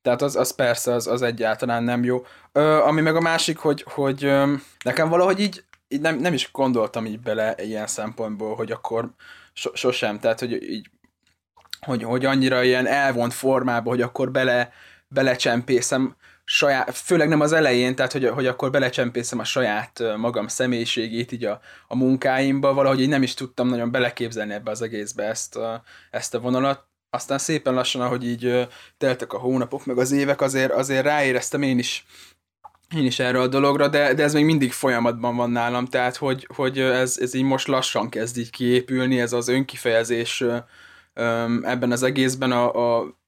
Tehát 0.02 0.22
az, 0.22 0.36
az 0.36 0.54
persze, 0.54 0.92
az, 0.92 1.06
az 1.06 1.22
egyáltalán 1.22 1.82
nem 1.82 2.04
jó. 2.04 2.24
Ö, 2.52 2.82
ami 2.82 3.00
meg 3.00 3.16
a 3.16 3.20
másik, 3.20 3.58
hogy, 3.58 3.84
hogy 3.88 4.24
ö, 4.24 4.52
nekem 4.84 5.08
valahogy 5.08 5.40
így, 5.40 5.64
így 5.88 6.00
nem, 6.00 6.16
nem 6.16 6.32
is 6.32 6.50
gondoltam 6.52 7.06
így 7.06 7.20
bele 7.20 7.54
ilyen 7.58 7.86
szempontból, 7.86 8.54
hogy 8.54 8.70
akkor 8.70 9.10
so, 9.52 9.70
sosem, 9.74 10.18
tehát 10.18 10.40
hogy 10.40 10.62
így 10.62 10.90
hogy, 11.80 12.02
hogy 12.02 12.24
annyira 12.24 12.62
ilyen 12.62 12.86
elvont 12.86 13.32
formában, 13.32 13.92
hogy 13.92 14.02
akkor 14.02 14.30
bele, 14.30 14.72
belecsempészem 15.08 16.16
saját, 16.44 16.96
főleg 16.96 17.28
nem 17.28 17.40
az 17.40 17.52
elején, 17.52 17.94
tehát 17.94 18.12
hogy, 18.12 18.28
hogy 18.28 18.46
akkor 18.46 18.70
belecsempészem 18.70 19.38
a 19.38 19.44
saját 19.44 20.02
magam 20.16 20.48
személyiségét 20.48 21.32
így 21.32 21.44
a, 21.44 21.60
a 21.88 21.96
munkáimba, 21.96 22.74
valahogy 22.74 23.00
így 23.00 23.08
nem 23.08 23.22
is 23.22 23.34
tudtam 23.34 23.68
nagyon 23.68 23.90
beleképzelni 23.90 24.52
ebbe 24.52 24.70
az 24.70 24.82
egészbe 24.82 25.24
ezt 25.24 25.56
a, 25.56 25.82
ezt 26.10 26.34
a 26.34 26.40
vonalat. 26.40 26.88
Aztán 27.10 27.38
szépen 27.38 27.74
lassan, 27.74 28.00
ahogy 28.00 28.24
így 28.24 28.68
teltek 28.98 29.32
a 29.32 29.38
hónapok, 29.38 29.86
meg 29.86 29.98
az 29.98 30.12
évek, 30.12 30.40
azért, 30.40 30.72
azért 30.72 31.04
ráéreztem 31.04 31.62
én 31.62 31.78
is, 31.78 32.06
én 32.96 33.04
is 33.04 33.18
erre 33.18 33.40
a 33.40 33.46
dologra, 33.46 33.88
de, 33.88 34.14
de 34.14 34.22
ez 34.22 34.32
még 34.32 34.44
mindig 34.44 34.72
folyamatban 34.72 35.36
van 35.36 35.50
nálam, 35.50 35.86
tehát 35.86 36.16
hogy, 36.16 36.48
hogy 36.54 36.78
ez, 36.78 37.18
ez 37.20 37.34
így 37.34 37.42
most 37.42 37.66
lassan 37.66 38.08
kezd 38.08 38.36
így 38.36 38.50
kiépülni, 38.50 39.20
ez 39.20 39.32
az 39.32 39.48
önkifejezés 39.48 40.44
ebben 41.62 41.92
az 41.92 42.02
egészben 42.02 42.52
a, 42.52 42.98
a 42.98 43.18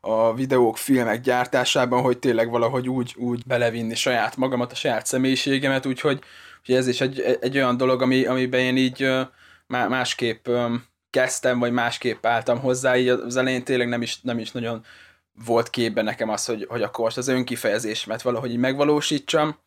a 0.00 0.34
videók, 0.34 0.76
filmek 0.76 1.20
gyártásában, 1.20 2.02
hogy 2.02 2.18
tényleg 2.18 2.50
valahogy 2.50 2.88
úgy, 2.88 3.14
úgy 3.16 3.42
belevinni 3.46 3.94
saját 3.94 4.36
magamat, 4.36 4.72
a 4.72 4.74
saját 4.74 5.06
személyiségemet, 5.06 5.86
úgyhogy, 5.86 6.20
hogy 6.66 6.74
ez 6.74 6.86
is 6.86 7.00
egy, 7.00 7.20
egy 7.40 7.56
olyan 7.56 7.76
dolog, 7.76 8.02
ami, 8.02 8.26
amiben 8.26 8.60
én 8.60 8.76
így 8.76 9.10
másképp 9.66 10.48
kezdtem, 11.10 11.58
vagy 11.58 11.72
másképp 11.72 12.26
álltam 12.26 12.60
hozzá, 12.60 12.96
így 12.96 13.08
az 13.08 13.36
elején 13.36 13.64
tényleg 13.64 13.88
nem 13.88 14.02
is, 14.02 14.20
nem 14.20 14.38
is 14.38 14.52
nagyon 14.52 14.84
volt 15.44 15.70
képben 15.70 16.04
nekem 16.04 16.28
az, 16.28 16.44
hogy, 16.44 16.66
hogy 16.68 16.82
akkor 16.82 17.04
most 17.04 17.16
az 17.16 17.28
önkifejezésemet 17.28 18.22
valahogy 18.22 18.50
így 18.50 18.58
megvalósítsam. 18.58 19.58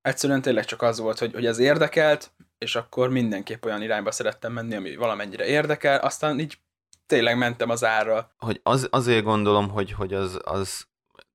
Egyszerűen 0.00 0.42
tényleg 0.42 0.64
csak 0.64 0.82
az 0.82 0.98
volt, 0.98 1.18
hogy, 1.18 1.32
hogy 1.32 1.46
ez 1.46 1.58
érdekelt, 1.58 2.32
és 2.58 2.76
akkor 2.76 3.10
mindenképp 3.10 3.64
olyan 3.64 3.82
irányba 3.82 4.10
szerettem 4.10 4.52
menni, 4.52 4.74
ami 4.74 4.96
valamennyire 4.96 5.46
érdekel, 5.46 5.98
aztán 5.98 6.40
így 6.40 6.58
tényleg 7.06 7.38
mentem 7.38 7.70
az 7.70 7.84
árral. 7.84 8.32
Hogy 8.38 8.60
az, 8.62 8.88
azért 8.90 9.24
gondolom, 9.24 9.68
hogy, 9.68 9.92
hogy 9.92 10.14
az, 10.14 10.40
az 10.42 10.86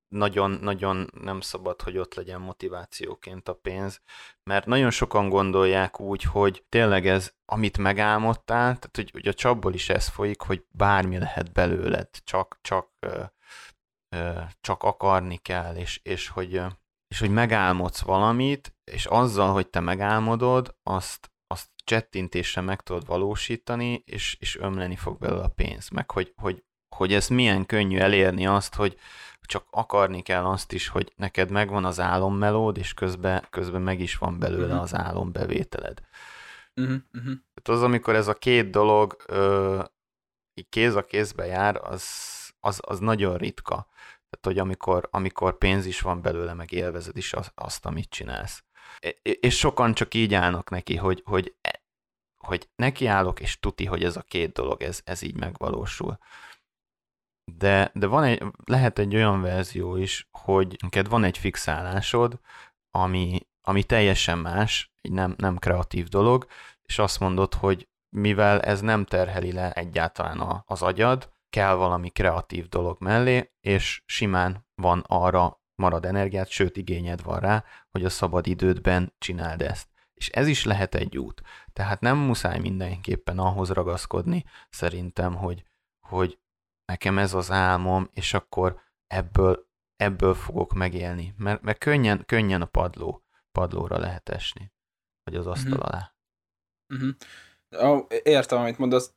nagyon-nagyon 0.08 1.10
nem 1.20 1.40
szabad, 1.40 1.82
hogy 1.82 1.98
ott 1.98 2.14
legyen 2.14 2.40
motivációként 2.40 3.48
a 3.48 3.54
pénz, 3.54 4.00
mert 4.42 4.66
nagyon 4.66 4.90
sokan 4.90 5.28
gondolják 5.28 6.00
úgy, 6.00 6.22
hogy 6.22 6.64
tényleg 6.68 7.06
ez, 7.06 7.32
amit 7.44 7.78
megálmodtál, 7.78 8.64
tehát 8.64 8.96
hogy, 8.96 9.10
hogy 9.10 9.28
a 9.28 9.34
csapból 9.34 9.74
is 9.74 9.88
ez 9.88 10.08
folyik, 10.08 10.40
hogy 10.40 10.64
bármi 10.70 11.18
lehet 11.18 11.52
belőled, 11.52 12.08
csak, 12.24 12.58
csak, 12.60 12.90
ö, 13.00 13.22
ö, 14.16 14.40
csak 14.60 14.82
akarni 14.82 15.36
kell, 15.36 15.76
és, 15.76 16.00
és 16.02 16.28
hogy 16.28 16.62
és 17.08 17.18
hogy 17.18 17.30
megálmodsz 17.30 18.00
valamit, 18.00 18.76
és 18.84 19.06
azzal, 19.06 19.52
hogy 19.52 19.68
te 19.68 19.80
megálmodod, 19.80 20.76
azt, 20.82 21.32
azt 21.46 21.70
csettintésre 21.84 22.60
meg 22.60 22.80
tudod 22.80 23.06
valósítani, 23.06 24.02
és, 24.06 24.36
és 24.40 24.56
ömleni 24.56 24.96
fog 24.96 25.18
belőle 25.18 25.42
a 25.42 25.48
pénz. 25.48 25.88
Meg 25.88 26.10
hogy, 26.10 26.32
hogy, 26.36 26.64
hogy 26.96 27.12
ez 27.12 27.28
milyen 27.28 27.66
könnyű 27.66 27.98
elérni 27.98 28.46
azt, 28.46 28.74
hogy 28.74 28.98
csak 29.48 29.66
akarni 29.70 30.22
kell 30.22 30.44
azt 30.44 30.72
is, 30.72 30.88
hogy 30.88 31.12
neked 31.16 31.50
megvan 31.50 31.84
az 31.84 32.00
álommelód, 32.00 32.76
és 32.76 32.94
közben, 32.94 33.46
közben 33.50 33.82
meg 33.82 34.00
is 34.00 34.18
van 34.18 34.38
belőle 34.38 34.66
uh-huh. 34.66 34.80
az 34.80 34.94
álombevételed. 34.94 36.00
Uh-huh, 36.74 36.96
uh-huh. 37.12 37.32
Tehát 37.54 37.80
az, 37.80 37.82
amikor 37.82 38.14
ez 38.14 38.28
a 38.28 38.34
két 38.34 38.70
dolog 38.70 39.16
ö, 39.26 39.82
kéz 40.68 40.94
a 40.94 41.04
kézbe 41.04 41.46
jár, 41.46 41.76
az, 41.76 42.04
az, 42.60 42.80
az 42.86 42.98
nagyon 42.98 43.36
ritka. 43.36 43.86
Tehát, 44.30 44.40
hogy 44.42 44.58
amikor, 44.58 45.08
amikor 45.10 45.58
pénz 45.58 45.86
is 45.86 46.00
van 46.00 46.22
belőle, 46.22 46.54
meg 46.54 46.72
élvezed 46.72 47.16
is 47.16 47.32
azt, 47.32 47.52
azt 47.54 47.86
amit 47.86 48.10
csinálsz. 48.10 48.64
És 49.22 49.58
sokan 49.58 49.94
csak 49.94 50.14
így 50.14 50.34
állnak 50.34 50.70
neki, 50.70 50.96
hogy, 50.96 51.22
hogy, 51.24 51.54
e, 51.60 51.82
hogy 52.36 52.68
nekiállok, 52.76 53.40
és 53.40 53.58
tuti, 53.58 53.84
hogy 53.84 54.04
ez 54.04 54.16
a 54.16 54.22
két 54.22 54.52
dolog, 54.52 54.82
ez, 54.82 55.00
ez 55.04 55.22
így 55.22 55.36
megvalósul. 55.36 56.18
De, 57.56 57.90
de 57.94 58.06
van 58.06 58.24
egy, 58.24 58.42
lehet 58.64 58.98
egy 58.98 59.14
olyan 59.14 59.40
verzió 59.40 59.96
is, 59.96 60.28
hogy 60.30 60.76
neked 60.82 61.08
van 61.08 61.24
egy 61.24 61.38
fixálásod, 61.38 62.40
ami, 62.90 63.46
ami 63.62 63.84
teljesen 63.84 64.38
más, 64.38 64.92
egy 65.00 65.12
nem, 65.12 65.34
nem 65.36 65.56
kreatív 65.56 66.08
dolog, 66.08 66.46
és 66.82 66.98
azt 66.98 67.20
mondod, 67.20 67.54
hogy 67.54 67.88
mivel 68.08 68.60
ez 68.60 68.80
nem 68.80 69.04
terheli 69.04 69.52
le 69.52 69.72
egyáltalán 69.72 70.40
a, 70.40 70.62
az 70.66 70.82
agyad, 70.82 71.30
kell 71.50 71.74
valami 71.74 72.08
kreatív 72.08 72.68
dolog 72.68 72.96
mellé, 73.00 73.52
és 73.60 74.02
simán 74.06 74.66
van 74.74 75.04
arra 75.06 75.60
marad 75.74 76.04
energiát, 76.04 76.48
sőt 76.48 76.76
igényed 76.76 77.22
van 77.22 77.40
rá, 77.40 77.64
hogy 77.90 78.04
a 78.04 78.08
szabad 78.08 78.46
idődben 78.46 79.14
csináld 79.18 79.62
ezt. 79.62 79.88
És 80.14 80.28
ez 80.28 80.46
is 80.46 80.64
lehet 80.64 80.94
egy 80.94 81.18
út. 81.18 81.42
Tehát 81.72 82.00
nem 82.00 82.16
muszáj 82.16 82.58
mindenképpen 82.58 83.38
ahhoz 83.38 83.70
ragaszkodni, 83.70 84.44
szerintem, 84.70 85.34
hogy, 85.34 85.64
hogy 86.08 86.38
nekem 86.88 87.18
ez 87.18 87.34
az 87.34 87.50
álmom, 87.50 88.10
és 88.12 88.34
akkor 88.34 88.80
ebből, 89.06 89.68
ebből 89.96 90.34
fogok 90.34 90.72
megélni. 90.72 91.34
Mert, 91.36 91.62
mert 91.62 91.78
könnyen, 91.78 92.24
könnyen 92.26 92.62
a 92.62 92.66
padló, 92.66 93.22
padlóra 93.52 93.98
lehet 93.98 94.28
esni, 94.28 94.72
vagy 95.22 95.34
az 95.34 95.46
asztal 95.46 95.72
uh-huh. 95.72 95.86
alá. 95.86 96.14
Uh-huh. 96.94 98.06
Értem, 98.22 98.58
amit 98.58 98.78
mondasz. 98.78 99.12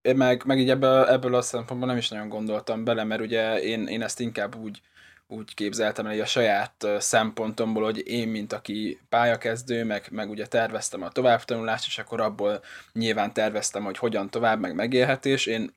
Én 0.00 0.16
meg, 0.16 0.44
meg 0.44 0.58
így 0.58 0.70
ebből, 0.70 1.04
ebből 1.04 1.34
a 1.34 1.42
szempontból 1.42 1.88
nem 1.88 1.96
is 1.96 2.08
nagyon 2.08 2.28
gondoltam 2.28 2.84
bele, 2.84 3.04
mert 3.04 3.20
ugye 3.20 3.60
én, 3.60 3.86
én 3.86 4.02
ezt 4.02 4.20
inkább 4.20 4.54
úgy 4.54 4.82
úgy 5.30 5.54
képzeltem 5.54 6.04
el, 6.04 6.10
hogy 6.10 6.20
a 6.20 6.26
saját 6.26 6.86
szempontomból, 6.98 7.84
hogy 7.84 8.08
én, 8.08 8.28
mint 8.28 8.52
aki 8.52 9.00
pályakezdő, 9.08 9.84
meg, 9.84 10.06
meg 10.10 10.30
ugye 10.30 10.46
terveztem 10.46 11.02
a 11.02 11.08
továbbtanulást, 11.08 11.86
és 11.86 11.98
akkor 11.98 12.20
abból 12.20 12.62
nyilván 12.92 13.32
terveztem, 13.32 13.84
hogy 13.84 13.98
hogyan 13.98 14.30
tovább, 14.30 14.60
meg 14.60 14.74
megélhetés. 14.74 15.46
Én, 15.46 15.74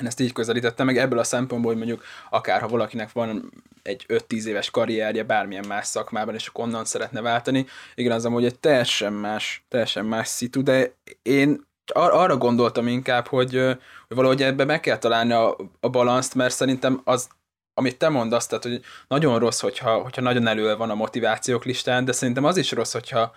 én 0.00 0.06
ezt 0.06 0.20
így 0.20 0.32
közelítettem, 0.32 0.86
meg 0.86 0.98
ebből 0.98 1.18
a 1.18 1.24
szempontból, 1.24 1.70
hogy 1.70 1.80
mondjuk 1.80 2.04
akár 2.30 2.60
ha 2.60 2.68
valakinek 2.68 3.12
van 3.12 3.52
egy 3.82 4.04
5-10 4.08 4.44
éves 4.44 4.70
karrierje 4.70 5.22
bármilyen 5.22 5.66
más 5.68 5.86
szakmában, 5.86 6.34
és 6.34 6.46
akkor 6.46 6.64
onnan 6.64 6.84
szeretne 6.84 7.20
váltani, 7.20 7.66
igen, 7.94 8.12
az 8.12 8.24
hogy 8.24 8.44
egy 8.44 8.58
teljesen 8.58 9.12
más, 9.12 9.64
teljesen 9.68 10.04
más 10.04 10.28
szitu, 10.28 10.62
de 10.62 10.94
én 11.22 11.66
ar- 11.92 12.12
arra 12.12 12.36
gondoltam 12.36 12.86
inkább, 12.86 13.26
hogy, 13.26 13.52
hogy 14.08 14.16
valahogy 14.16 14.42
ebbe 14.42 14.64
meg 14.64 14.80
kell 14.80 14.98
találni 14.98 15.32
a, 15.32 15.56
a 15.80 15.88
balanszt, 15.88 16.34
mert 16.34 16.54
szerintem 16.54 17.00
az 17.04 17.28
amit 17.74 17.98
te 17.98 18.08
mondasz, 18.08 18.46
tehát, 18.46 18.64
hogy 18.64 18.80
nagyon 19.08 19.38
rossz, 19.38 19.60
hogyha, 19.60 20.02
hogyha 20.02 20.22
nagyon 20.22 20.46
elő 20.46 20.76
van 20.76 20.90
a 20.90 20.94
motivációk 20.94 21.64
listán, 21.64 22.04
de 22.04 22.12
szerintem 22.12 22.44
az 22.44 22.56
is 22.56 22.70
rossz, 22.70 22.92
hogyha, 22.92 23.32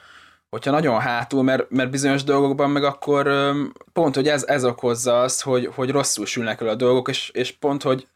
hogyha 0.51 0.71
nagyon 0.71 0.99
hátul, 0.99 1.43
mert, 1.43 1.69
mert 1.69 1.89
bizonyos 1.89 2.23
dolgokban 2.23 2.69
meg 2.69 2.83
akkor 2.83 3.53
pont, 3.93 4.15
hogy 4.15 4.27
ez, 4.27 4.43
ez 4.43 4.65
okozza 4.65 5.21
azt, 5.21 5.41
hogy, 5.41 5.69
hogy 5.75 5.89
rosszul 5.89 6.25
sülnek 6.25 6.61
el 6.61 6.67
a 6.67 6.75
dolgok, 6.75 7.09
és, 7.09 7.29
és 7.33 7.51
pont, 7.51 7.83
hogy, 7.83 8.07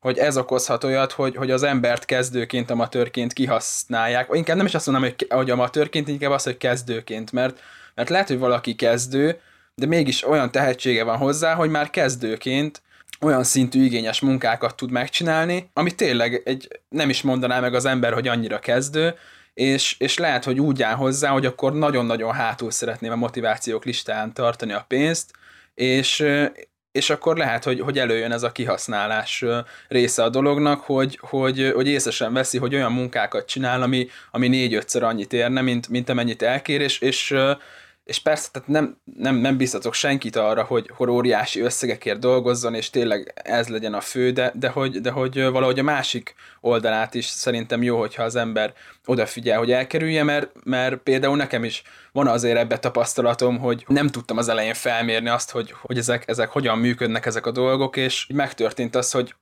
hogy 0.00 0.18
ez 0.18 0.36
okozhat 0.36 0.84
olyat, 0.84 1.12
hogy, 1.12 1.36
hogy 1.36 1.50
az 1.50 1.62
embert 1.62 2.04
kezdőként, 2.04 2.70
amatőrként 2.70 3.32
kihasználják. 3.32 4.28
Inkább 4.32 4.56
nem 4.56 4.66
is 4.66 4.74
azt 4.74 4.86
mondom, 4.86 5.04
hogy, 5.04 5.26
hogy 5.30 5.50
amatőrként, 5.50 6.08
inkább 6.08 6.30
az, 6.30 6.42
hogy 6.42 6.56
kezdőként, 6.56 7.32
mert, 7.32 7.60
mert 7.94 8.08
lehet, 8.08 8.28
hogy 8.28 8.38
valaki 8.38 8.74
kezdő, 8.74 9.40
de 9.74 9.86
mégis 9.86 10.26
olyan 10.28 10.50
tehetsége 10.50 11.04
van 11.04 11.16
hozzá, 11.16 11.54
hogy 11.54 11.70
már 11.70 11.90
kezdőként 11.90 12.82
olyan 13.20 13.44
szintű 13.44 13.84
igényes 13.84 14.20
munkákat 14.20 14.76
tud 14.76 14.90
megcsinálni, 14.90 15.70
ami 15.72 15.94
tényleg 15.94 16.42
egy, 16.44 16.80
nem 16.88 17.08
is 17.08 17.22
mondaná 17.22 17.60
meg 17.60 17.74
az 17.74 17.84
ember, 17.84 18.12
hogy 18.12 18.28
annyira 18.28 18.58
kezdő, 18.58 19.14
és, 19.54 19.94
és 19.98 20.18
lehet, 20.18 20.44
hogy 20.44 20.60
úgy 20.60 20.82
áll 20.82 20.94
hozzá, 20.94 21.30
hogy 21.30 21.46
akkor 21.46 21.72
nagyon-nagyon 21.72 22.32
hátul 22.32 22.70
szeretném 22.70 23.12
a 23.12 23.16
motivációk 23.16 23.84
listán 23.84 24.32
tartani 24.32 24.72
a 24.72 24.84
pénzt, 24.88 25.30
és, 25.74 26.24
és 26.92 27.10
akkor 27.10 27.36
lehet, 27.36 27.64
hogy, 27.64 27.80
hogy 27.80 27.98
előjön 27.98 28.32
ez 28.32 28.42
a 28.42 28.52
kihasználás 28.52 29.44
része 29.88 30.22
a 30.22 30.28
dolognak, 30.28 30.80
hogy, 30.80 31.18
hogy, 31.20 31.72
hogy 31.74 31.88
észesen 31.88 32.32
veszi, 32.32 32.58
hogy 32.58 32.74
olyan 32.74 32.92
munkákat 32.92 33.46
csinál, 33.46 33.82
ami, 33.82 34.08
ami 34.30 34.48
négy-ötször 34.48 35.02
annyit 35.02 35.32
érne, 35.32 35.60
mint, 35.60 35.88
mint 35.88 36.08
amennyit 36.08 36.42
elkér, 36.42 36.80
és, 36.80 36.98
és 36.98 37.34
és 38.04 38.18
persze 38.18 38.48
tehát 38.52 38.68
nem, 38.68 38.96
nem, 39.04 39.36
nem 39.36 39.56
biztatok 39.56 39.94
senkit 39.94 40.36
arra, 40.36 40.64
hogy, 40.64 40.90
hogy 40.94 41.08
óriási 41.08 41.60
összegekért 41.60 42.18
dolgozzon, 42.18 42.74
és 42.74 42.90
tényleg 42.90 43.32
ez 43.34 43.68
legyen 43.68 43.94
a 43.94 44.00
fő, 44.00 44.30
de, 44.30 44.52
de, 44.54 44.68
hogy, 44.68 45.00
de 45.00 45.10
hogy 45.10 45.42
valahogy 45.42 45.78
a 45.78 45.82
másik 45.82 46.34
oldalát 46.60 47.14
is 47.14 47.26
szerintem 47.26 47.82
jó, 47.82 47.98
hogyha 47.98 48.22
az 48.22 48.36
ember 48.36 48.72
odafigyel, 49.04 49.58
hogy 49.58 49.72
elkerülje, 49.72 50.22
mert, 50.22 50.50
mert 50.64 50.96
például 50.96 51.36
nekem 51.36 51.64
is 51.64 51.82
van 52.12 52.26
azért 52.26 52.58
ebbe 52.58 52.78
tapasztalatom, 52.78 53.58
hogy 53.58 53.84
nem 53.88 54.08
tudtam 54.08 54.36
az 54.36 54.48
elején 54.48 54.74
felmérni 54.74 55.28
azt, 55.28 55.50
hogy, 55.50 55.74
hogy 55.80 55.98
ezek, 55.98 56.28
ezek 56.28 56.48
hogyan 56.48 56.78
működnek 56.78 57.26
ezek 57.26 57.46
a 57.46 57.50
dolgok, 57.50 57.96
és 57.96 58.26
megtörtént 58.34 58.94
az, 58.94 59.10
hogy 59.10 59.34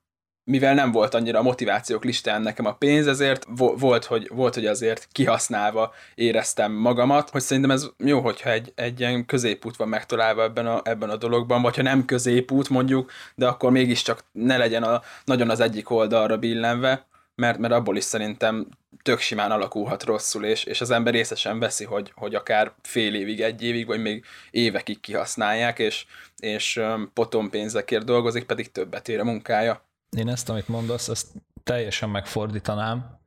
mivel 0.44 0.74
nem 0.74 0.92
volt 0.92 1.14
annyira 1.14 1.38
a 1.38 1.42
motivációk 1.42 2.04
listán 2.04 2.42
nekem 2.42 2.66
a 2.66 2.74
pénz, 2.74 3.06
ezért 3.06 3.46
volt, 3.56 4.04
hogy, 4.04 4.28
volt, 4.28 4.54
hogy 4.54 4.66
azért 4.66 5.08
kihasználva 5.12 5.92
éreztem 6.14 6.72
magamat, 6.72 7.30
hogy 7.30 7.40
szerintem 7.40 7.70
ez 7.70 7.90
jó, 7.98 8.20
hogyha 8.20 8.50
egy, 8.50 8.72
egy 8.74 9.00
ilyen 9.00 9.26
középút 9.26 9.76
van 9.76 9.88
megtalálva 9.88 10.42
ebben 10.42 10.66
a, 10.66 10.80
ebben 10.84 11.10
a 11.10 11.16
dologban, 11.16 11.62
vagy 11.62 11.76
ha 11.76 11.82
nem 11.82 12.04
középút 12.04 12.68
mondjuk, 12.68 13.10
de 13.34 13.46
akkor 13.46 13.70
mégiscsak 13.70 14.24
ne 14.32 14.56
legyen 14.56 14.82
a, 14.82 15.02
nagyon 15.24 15.50
az 15.50 15.60
egyik 15.60 15.90
oldalra 15.90 16.38
billenve, 16.38 17.06
mert, 17.34 17.58
mert 17.58 17.72
abból 17.72 17.96
is 17.96 18.04
szerintem 18.04 18.66
tök 19.02 19.20
simán 19.20 19.50
alakulhat 19.50 20.02
rosszul, 20.02 20.44
és, 20.44 20.64
és 20.64 20.80
az 20.80 20.90
ember 20.90 21.14
észesen 21.14 21.58
veszi, 21.58 21.84
hogy, 21.84 22.12
hogy 22.14 22.34
akár 22.34 22.72
fél 22.82 23.14
évig, 23.14 23.40
egy 23.40 23.62
évig, 23.62 23.86
vagy 23.86 24.00
még 24.00 24.24
évekig 24.50 25.00
kihasználják, 25.00 25.78
és, 25.78 26.06
és 26.36 26.80
potonpénzekért 27.14 28.04
dolgozik, 28.04 28.44
pedig 28.44 28.72
többet 28.72 29.08
ér 29.08 29.20
a 29.20 29.24
munkája. 29.24 29.88
Én 30.16 30.28
ezt, 30.28 30.48
amit 30.48 30.68
mondasz, 30.68 31.08
ezt 31.08 31.28
teljesen 31.62 32.10
megfordítanám. 32.10 33.18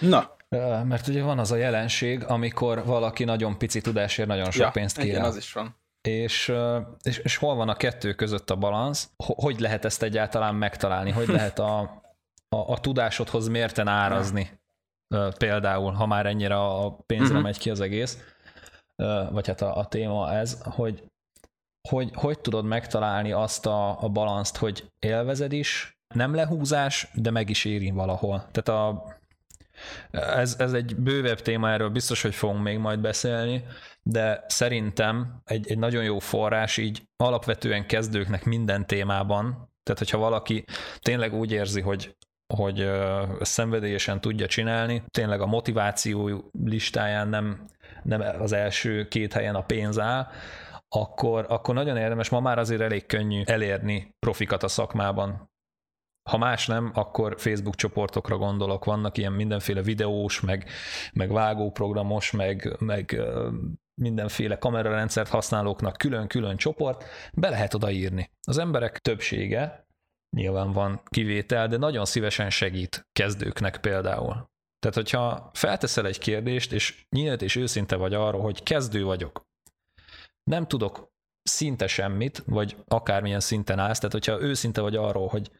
Na. 0.00 0.36
Mert 0.84 1.08
ugye 1.08 1.22
van 1.22 1.38
az 1.38 1.52
a 1.52 1.56
jelenség, 1.56 2.24
amikor 2.24 2.84
valaki 2.84 3.24
nagyon 3.24 3.58
pici 3.58 3.80
tudásért 3.80 4.28
nagyon 4.28 4.50
sok 4.50 4.62
ja, 4.62 4.70
pénzt 4.70 4.96
kér. 4.96 5.06
Igen, 5.06 5.24
az 5.24 5.36
is 5.36 5.52
van. 5.52 5.76
És, 6.00 6.52
és, 7.02 7.18
és 7.18 7.36
hol 7.36 7.54
van 7.54 7.68
a 7.68 7.74
kettő 7.74 8.14
között 8.14 8.50
a 8.50 8.56
balansz? 8.56 9.10
Hogy 9.16 9.60
lehet 9.60 9.84
ezt 9.84 10.02
egyáltalán 10.02 10.54
megtalálni? 10.54 11.10
Hogy 11.10 11.28
lehet 11.38 11.58
a, 11.58 11.80
a, 12.48 12.56
a 12.56 12.78
tudásodhoz 12.80 13.48
mérten 13.48 13.88
árazni? 13.88 14.60
Például, 15.38 15.92
ha 15.92 16.06
már 16.06 16.26
ennyire 16.26 16.60
a 16.60 16.90
pénzre 17.06 17.28
uh-huh. 17.28 17.42
megy 17.42 17.58
ki 17.58 17.70
az 17.70 17.80
egész, 17.80 18.18
vagy 19.30 19.46
hát 19.46 19.60
a, 19.60 19.76
a 19.76 19.86
téma 19.86 20.32
ez, 20.32 20.62
hogy 20.62 21.02
hogy, 21.88 22.10
hogy 22.14 22.40
tudod 22.40 22.64
megtalálni 22.64 23.32
azt 23.32 23.66
a, 23.66 24.02
a 24.02 24.08
balanszt, 24.08 24.56
hogy 24.56 24.92
élvezed 24.98 25.52
is, 25.52 25.98
nem 26.14 26.34
lehúzás, 26.34 27.08
de 27.14 27.30
meg 27.30 27.50
is 27.50 27.64
éri 27.64 27.90
valahol. 27.90 28.48
Tehát 28.50 28.80
a, 28.80 29.04
ez, 30.10 30.56
ez 30.58 30.72
egy 30.72 30.96
bővebb 30.96 31.40
téma, 31.40 31.70
erről 31.70 31.88
biztos, 31.88 32.22
hogy 32.22 32.34
fogunk 32.34 32.62
még 32.62 32.78
majd 32.78 33.00
beszélni, 33.00 33.64
de 34.02 34.44
szerintem 34.48 35.42
egy, 35.44 35.70
egy 35.70 35.78
nagyon 35.78 36.04
jó 36.04 36.18
forrás 36.18 36.76
így 36.76 37.02
alapvetően 37.16 37.86
kezdőknek 37.86 38.44
minden 38.44 38.86
témában, 38.86 39.70
tehát 39.82 39.98
hogyha 39.98 40.18
valaki 40.18 40.64
tényleg 41.00 41.34
úgy 41.34 41.52
érzi, 41.52 41.80
hogy 41.80 42.16
hogy 42.54 42.90
szenvedélyesen 43.40 44.20
tudja 44.20 44.46
csinálni, 44.46 45.02
tényleg 45.10 45.40
a 45.40 45.46
motiváció 45.46 46.50
listáján 46.64 47.28
nem, 47.28 47.64
nem 48.02 48.22
az 48.38 48.52
első 48.52 49.08
két 49.08 49.32
helyen 49.32 49.54
a 49.54 49.64
pénz 49.64 49.98
áll, 49.98 50.26
akkor, 50.88 51.46
akkor 51.48 51.74
nagyon 51.74 51.96
érdemes, 51.96 52.28
ma 52.28 52.40
már 52.40 52.58
azért 52.58 52.80
elég 52.80 53.06
könnyű 53.06 53.42
elérni 53.44 54.14
profikat 54.18 54.62
a 54.62 54.68
szakmában. 54.68 55.50
Ha 56.30 56.38
más 56.38 56.66
nem, 56.66 56.90
akkor 56.94 57.34
Facebook 57.38 57.74
csoportokra 57.74 58.36
gondolok, 58.36 58.84
vannak 58.84 59.18
ilyen 59.18 59.32
mindenféle 59.32 59.82
videós, 59.82 60.40
meg, 60.40 60.68
meg 61.12 61.32
vágóprogramos, 61.32 62.30
meg, 62.30 62.76
meg 62.78 63.20
mindenféle 64.00 64.58
kamerarendszert 64.58 65.28
használóknak 65.28 65.96
külön-külön 65.96 66.56
csoport, 66.56 67.04
be 67.34 67.48
lehet 67.48 67.74
odaírni. 67.74 68.30
Az 68.46 68.58
emberek 68.58 68.98
többsége, 68.98 69.86
nyilván 70.36 70.72
van 70.72 71.02
kivétel, 71.08 71.68
de 71.68 71.76
nagyon 71.76 72.04
szívesen 72.04 72.50
segít 72.50 73.08
kezdőknek 73.12 73.80
például. 73.80 74.50
Tehát, 74.78 74.96
hogyha 74.96 75.50
felteszel 75.54 76.06
egy 76.06 76.18
kérdést, 76.18 76.72
és 76.72 77.06
nyílt 77.10 77.42
és 77.42 77.56
őszinte 77.56 77.96
vagy 77.96 78.14
arról, 78.14 78.42
hogy 78.42 78.62
kezdő 78.62 79.04
vagyok, 79.04 79.42
nem 80.50 80.66
tudok 80.66 81.11
szinte 81.42 81.86
semmit, 81.86 82.42
vagy 82.46 82.76
akármilyen 82.88 83.40
szinten 83.40 83.78
állsz, 83.78 83.98
tehát 83.98 84.12
hogyha 84.12 84.40
őszinte 84.40 84.80
vagy 84.80 84.96
arról, 84.96 85.28
hogy, 85.28 85.50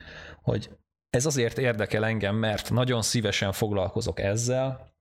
hogy 0.42 0.70
ez 1.10 1.26
azért 1.26 1.58
érdekel 1.58 2.04
engem, 2.04 2.36
mert 2.36 2.70
nagyon 2.70 3.02
szívesen 3.02 3.52
foglalkozok 3.52 4.20
ezzel, 4.20 4.94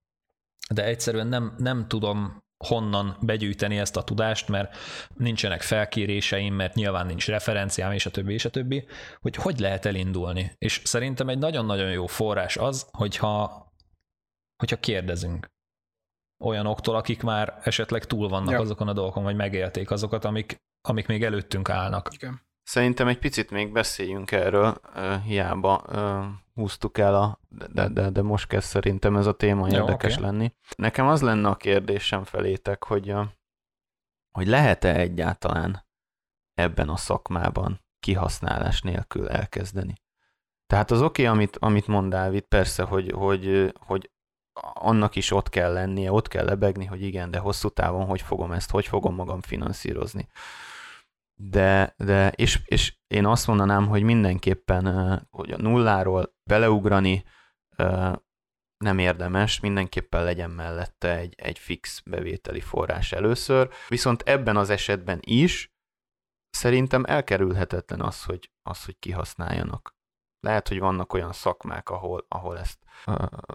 de 0.73 0.85
egyszerűen 0.85 1.27
nem, 1.27 1.55
nem 1.57 1.87
tudom 1.87 2.43
honnan 2.65 3.17
begyűjteni 3.21 3.77
ezt 3.77 3.97
a 3.97 4.03
tudást, 4.03 4.47
mert 4.47 4.75
nincsenek 5.15 5.61
felkéréseim, 5.61 6.53
mert 6.53 6.73
nyilván 6.73 7.05
nincs 7.05 7.27
referenciám, 7.27 7.91
és 7.91 8.05
a 8.05 8.09
többi, 8.09 8.33
és 8.33 8.45
a 8.45 8.49
többi, 8.49 8.87
hogy 9.19 9.35
hogy 9.35 9.59
lehet 9.59 9.85
elindulni. 9.85 10.51
És 10.57 10.81
szerintem 10.83 11.29
egy 11.29 11.37
nagyon-nagyon 11.37 11.91
jó 11.91 12.05
forrás 12.05 12.57
az, 12.57 12.87
hogyha, 12.91 13.65
hogyha 14.55 14.79
kérdezünk 14.79 15.51
olyanoktól, 16.43 16.95
akik 16.95 17.21
már 17.21 17.59
esetleg 17.63 18.05
túl 18.05 18.29
vannak 18.29 18.51
ja. 18.51 18.59
azokon 18.59 18.87
a 18.87 18.93
dolgokon, 18.93 19.23
vagy 19.23 19.35
megélték 19.35 19.91
azokat, 19.91 20.25
amik, 20.25 20.61
amik 20.81 21.07
még 21.07 21.23
előttünk 21.23 21.69
állnak. 21.69 22.09
Igen. 22.13 22.41
Szerintem 22.63 23.07
egy 23.07 23.19
picit 23.19 23.51
még 23.51 23.71
beszéljünk 23.71 24.31
erről, 24.31 24.81
hiába 25.25 25.83
húztuk 26.53 26.97
el, 26.97 27.15
a, 27.15 27.39
de, 27.49 27.87
de, 27.89 28.09
de 28.09 28.21
most 28.21 28.47
kezd 28.47 28.67
szerintem 28.67 29.15
ez 29.15 29.25
a 29.25 29.33
téma 29.33 29.67
Jó, 29.67 29.73
érdekes 29.73 30.17
okay. 30.17 30.25
lenni. 30.25 30.53
Nekem 30.75 31.07
az 31.07 31.21
lenne 31.21 31.47
a 31.47 31.55
kérdésem 31.55 32.23
felétek, 32.23 32.83
hogy, 32.83 33.13
hogy 34.31 34.47
lehet-e 34.47 34.95
egyáltalán 34.95 35.85
ebben 36.53 36.89
a 36.89 36.97
szakmában 36.97 37.81
kihasználás 37.99 38.81
nélkül 38.81 39.29
elkezdeni. 39.29 39.93
Tehát 40.67 40.91
az 40.91 41.01
oké, 41.01 41.23
okay, 41.25 41.35
amit, 41.35 41.57
amit 41.57 41.87
mond 41.87 42.11
Dávid, 42.11 42.43
persze, 42.43 42.83
hogy, 42.83 43.11
hogy, 43.11 43.73
hogy 43.79 44.11
annak 44.73 45.15
is 45.15 45.31
ott 45.31 45.49
kell 45.49 45.73
lennie, 45.73 46.11
ott 46.11 46.27
kell 46.27 46.45
lebegni, 46.45 46.85
hogy 46.85 47.01
igen, 47.01 47.31
de 47.31 47.37
hosszú 47.37 47.69
távon 47.69 48.05
hogy 48.05 48.21
fogom 48.21 48.51
ezt, 48.51 48.71
hogy 48.71 48.87
fogom 48.87 49.15
magam 49.15 49.41
finanszírozni. 49.41 50.27
De, 51.49 51.93
de 51.97 52.31
és, 52.31 52.59
és 52.65 52.97
én 53.07 53.25
azt 53.25 53.47
mondanám, 53.47 53.87
hogy 53.87 54.03
mindenképpen, 54.03 54.85
hogy 55.29 55.51
a 55.51 55.57
nulláról 55.57 56.35
beleugrani 56.43 57.23
nem 58.77 58.97
érdemes, 58.97 59.59
mindenképpen 59.59 60.23
legyen 60.23 60.49
mellette 60.49 61.17
egy, 61.17 61.33
egy 61.37 61.59
fix 61.59 62.01
bevételi 62.05 62.59
forrás 62.59 63.11
először. 63.11 63.69
Viszont 63.87 64.21
ebben 64.21 64.57
az 64.57 64.69
esetben 64.69 65.19
is 65.21 65.73
szerintem 66.49 67.03
elkerülhetetlen 67.05 68.01
az, 68.01 68.23
hogy, 68.23 68.51
az, 68.61 68.85
hogy 68.85 68.99
kihasználjanak. 68.99 69.95
Lehet, 70.39 70.67
hogy 70.67 70.79
vannak 70.79 71.13
olyan 71.13 71.33
szakmák, 71.33 71.89
ahol, 71.89 72.25
ahol 72.27 72.59
ezt 72.59 72.79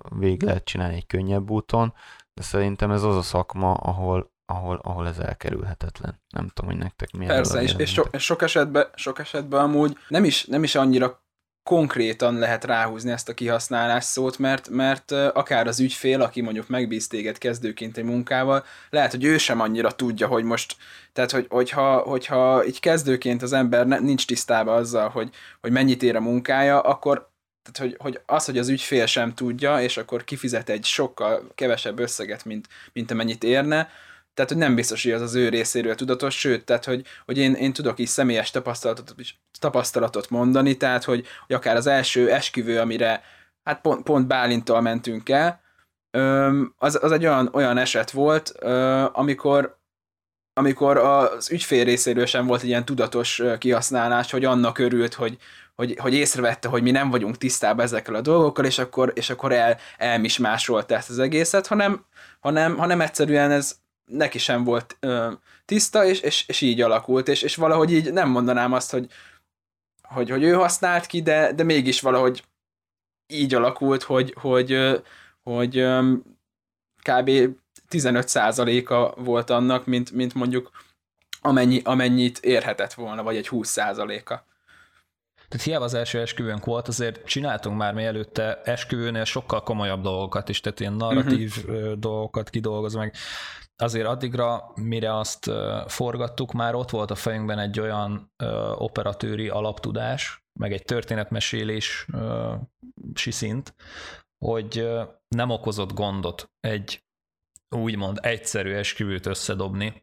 végig 0.08 0.42
lehet 0.42 0.64
csinálni 0.64 0.94
egy 0.94 1.06
könnyebb 1.06 1.50
úton, 1.50 1.94
de 2.34 2.42
szerintem 2.42 2.90
ez 2.90 3.02
az 3.02 3.16
a 3.16 3.22
szakma, 3.22 3.74
ahol, 3.74 4.34
ahol, 4.46 4.80
ahol 4.82 5.06
ez 5.06 5.18
elkerülhetetlen. 5.18 6.20
Nem 6.28 6.48
tudom, 6.54 6.70
hogy 6.70 6.80
nektek 6.80 7.12
milyen 7.12 7.34
Persze, 7.34 7.62
és, 7.62 7.74
és, 7.76 7.92
so, 7.92 8.02
és 8.10 8.24
sok, 8.24 8.42
esetben, 8.42 8.86
sok 8.94 9.18
esetben 9.18 9.60
amúgy 9.60 9.98
nem 10.08 10.24
is, 10.24 10.44
nem 10.44 10.62
is 10.62 10.74
annyira 10.74 11.24
konkrétan 11.62 12.38
lehet 12.38 12.64
ráhúzni 12.64 13.10
ezt 13.10 13.28
a 13.28 13.34
kihasználás 13.34 14.04
szót, 14.04 14.38
mert, 14.38 14.68
mert 14.68 15.10
akár 15.12 15.66
az 15.66 15.80
ügyfél, 15.80 16.22
aki 16.22 16.40
mondjuk 16.40 16.68
megbíz 16.68 17.06
téged 17.06 17.38
kezdőként 17.38 17.96
egy 17.96 18.04
munkával, 18.04 18.64
lehet, 18.90 19.10
hogy 19.10 19.24
ő 19.24 19.38
sem 19.38 19.60
annyira 19.60 19.90
tudja, 19.90 20.26
hogy 20.26 20.44
most, 20.44 20.76
tehát 21.12 21.30
hogy, 21.30 21.46
hogyha, 21.48 21.98
hogyha 21.98 22.66
így 22.66 22.80
kezdőként 22.80 23.42
az 23.42 23.52
ember 23.52 23.86
nincs 23.86 24.26
tisztában 24.26 24.76
azzal, 24.76 25.08
hogy, 25.08 25.30
hogy 25.60 25.70
mennyit 25.70 26.02
ér 26.02 26.16
a 26.16 26.20
munkája, 26.20 26.80
akkor 26.80 27.30
tehát, 27.72 27.92
hogy, 27.92 27.96
hogy 28.02 28.20
az, 28.26 28.44
hogy 28.44 28.58
az 28.58 28.68
ügyfél 28.68 29.06
sem 29.06 29.34
tudja, 29.34 29.80
és 29.80 29.96
akkor 29.96 30.24
kifizet 30.24 30.68
egy 30.68 30.84
sokkal 30.84 31.50
kevesebb 31.54 31.98
összeget, 31.98 32.44
mint, 32.44 32.68
mint 32.92 33.10
amennyit 33.10 33.44
érne, 33.44 33.88
tehát, 34.36 34.50
hogy 34.50 34.60
nem 34.60 34.74
biztos, 34.74 35.02
hogy 35.02 35.12
az 35.12 35.20
az 35.20 35.34
ő 35.34 35.48
részéről 35.48 35.94
tudatos, 35.94 36.38
sőt, 36.38 36.64
tehát, 36.64 36.84
hogy, 36.84 37.04
hogy 37.24 37.38
én, 37.38 37.54
én 37.54 37.72
tudok 37.72 37.98
is 37.98 38.08
személyes 38.08 38.50
tapasztalatot, 38.50 39.14
tapasztalatot 39.60 40.30
mondani, 40.30 40.76
tehát, 40.76 41.04
hogy, 41.04 41.26
hogy 41.46 41.56
akár 41.56 41.76
az 41.76 41.86
első 41.86 42.30
esküvő, 42.30 42.80
amire 42.80 43.22
hát 43.64 43.80
pont, 43.80 44.02
pont 44.02 44.26
Bálintól 44.26 44.80
mentünk 44.80 45.28
el, 45.28 45.60
az, 46.76 46.98
az 47.02 47.12
egy 47.12 47.26
olyan, 47.26 47.50
olyan 47.52 47.78
eset 47.78 48.10
volt, 48.10 48.48
amikor 49.12 49.76
amikor 50.58 50.96
az 50.96 51.50
ügyfél 51.50 51.84
részéről 51.84 52.26
sem 52.26 52.46
volt 52.46 52.62
ilyen 52.62 52.84
tudatos 52.84 53.42
kihasználás, 53.58 54.30
hogy 54.30 54.44
annak 54.44 54.78
örült, 54.78 55.14
hogy, 55.14 55.36
hogy, 55.74 55.96
hogy 55.98 56.14
észrevette, 56.14 56.68
hogy 56.68 56.82
mi 56.82 56.90
nem 56.90 57.10
vagyunk 57.10 57.38
tisztában 57.38 57.84
ezekkel 57.84 58.14
a 58.14 58.20
dolgokkal, 58.20 58.64
és 58.64 58.78
akkor, 58.78 59.12
és 59.14 59.30
akkor 59.30 59.52
el, 59.52 59.76
elmismásolta 59.98 60.94
ezt 60.94 61.10
az 61.10 61.18
egészet, 61.18 61.66
hanem, 61.66 62.04
hanem, 62.40 62.76
hanem 62.76 63.00
egyszerűen 63.00 63.50
ez 63.50 63.76
neki 64.06 64.38
sem 64.38 64.64
volt 64.64 64.96
ö, 65.00 65.32
tiszta, 65.64 66.04
és, 66.04 66.20
és, 66.20 66.48
és 66.48 66.60
így 66.60 66.80
alakult, 66.80 67.28
és, 67.28 67.42
és 67.42 67.56
valahogy 67.56 67.92
így 67.92 68.12
nem 68.12 68.28
mondanám 68.28 68.72
azt, 68.72 68.90
hogy, 68.90 69.06
hogy, 70.02 70.30
hogy 70.30 70.42
ő 70.42 70.52
használt 70.52 71.06
ki, 71.06 71.22
de, 71.22 71.52
de 71.52 71.62
mégis 71.62 72.00
valahogy 72.00 72.44
így 73.26 73.54
alakult, 73.54 74.02
hogy, 74.02 74.34
hogy, 74.40 75.00
hogy 75.42 75.86
kb. 77.02 77.30
15%-a 77.90 79.22
volt 79.22 79.50
annak, 79.50 79.86
mint, 79.86 80.10
mint 80.10 80.34
mondjuk 80.34 80.70
amennyi, 81.40 81.80
amennyit 81.84 82.38
érhetett 82.38 82.92
volna, 82.92 83.22
vagy 83.22 83.36
egy 83.36 83.48
20%-a. 83.50 84.34
Tehát 85.48 85.66
hiába 85.66 85.84
az 85.84 85.94
első 85.94 86.20
esküvőnk 86.20 86.64
volt, 86.64 86.88
azért 86.88 87.26
csináltunk 87.26 87.76
már 87.76 87.94
mi 87.94 88.04
előtte 88.04 88.60
esküvőnél 88.64 89.24
sokkal 89.24 89.62
komolyabb 89.62 90.02
dolgokat 90.02 90.48
is, 90.48 90.60
tehát 90.60 90.80
ilyen 90.80 90.92
narratív 90.92 91.54
uh-huh. 91.56 91.92
dolgokat 91.92 92.50
kidolgoz 92.50 92.94
meg 92.94 93.14
azért 93.76 94.06
addigra, 94.06 94.72
mire 94.74 95.18
azt 95.18 95.50
forgattuk, 95.86 96.52
már 96.52 96.74
ott 96.74 96.90
volt 96.90 97.10
a 97.10 97.14
fejünkben 97.14 97.58
egy 97.58 97.80
olyan 97.80 98.32
operatőri 98.74 99.48
alaptudás, 99.48 100.44
meg 100.60 100.72
egy 100.72 100.82
történetmesélés 100.82 102.06
szint, 103.14 103.74
hogy 104.38 104.88
nem 105.28 105.50
okozott 105.50 105.92
gondot 105.92 106.50
egy 106.60 107.04
úgymond 107.68 108.18
egyszerű 108.22 108.72
esküvőt 108.72 109.26
összedobni. 109.26 110.02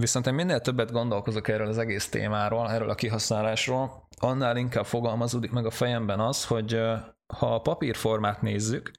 Viszont 0.00 0.26
én 0.26 0.34
minél 0.34 0.60
többet 0.60 0.92
gondolkozok 0.92 1.48
erről 1.48 1.68
az 1.68 1.78
egész 1.78 2.08
témáról, 2.08 2.70
erről 2.70 2.90
a 2.90 2.94
kihasználásról, 2.94 4.08
annál 4.16 4.56
inkább 4.56 4.84
fogalmazódik 4.84 5.50
meg 5.50 5.66
a 5.66 5.70
fejemben 5.70 6.20
az, 6.20 6.44
hogy 6.44 6.80
ha 7.26 7.54
a 7.54 7.60
papírformát 7.60 8.42
nézzük, 8.42 8.90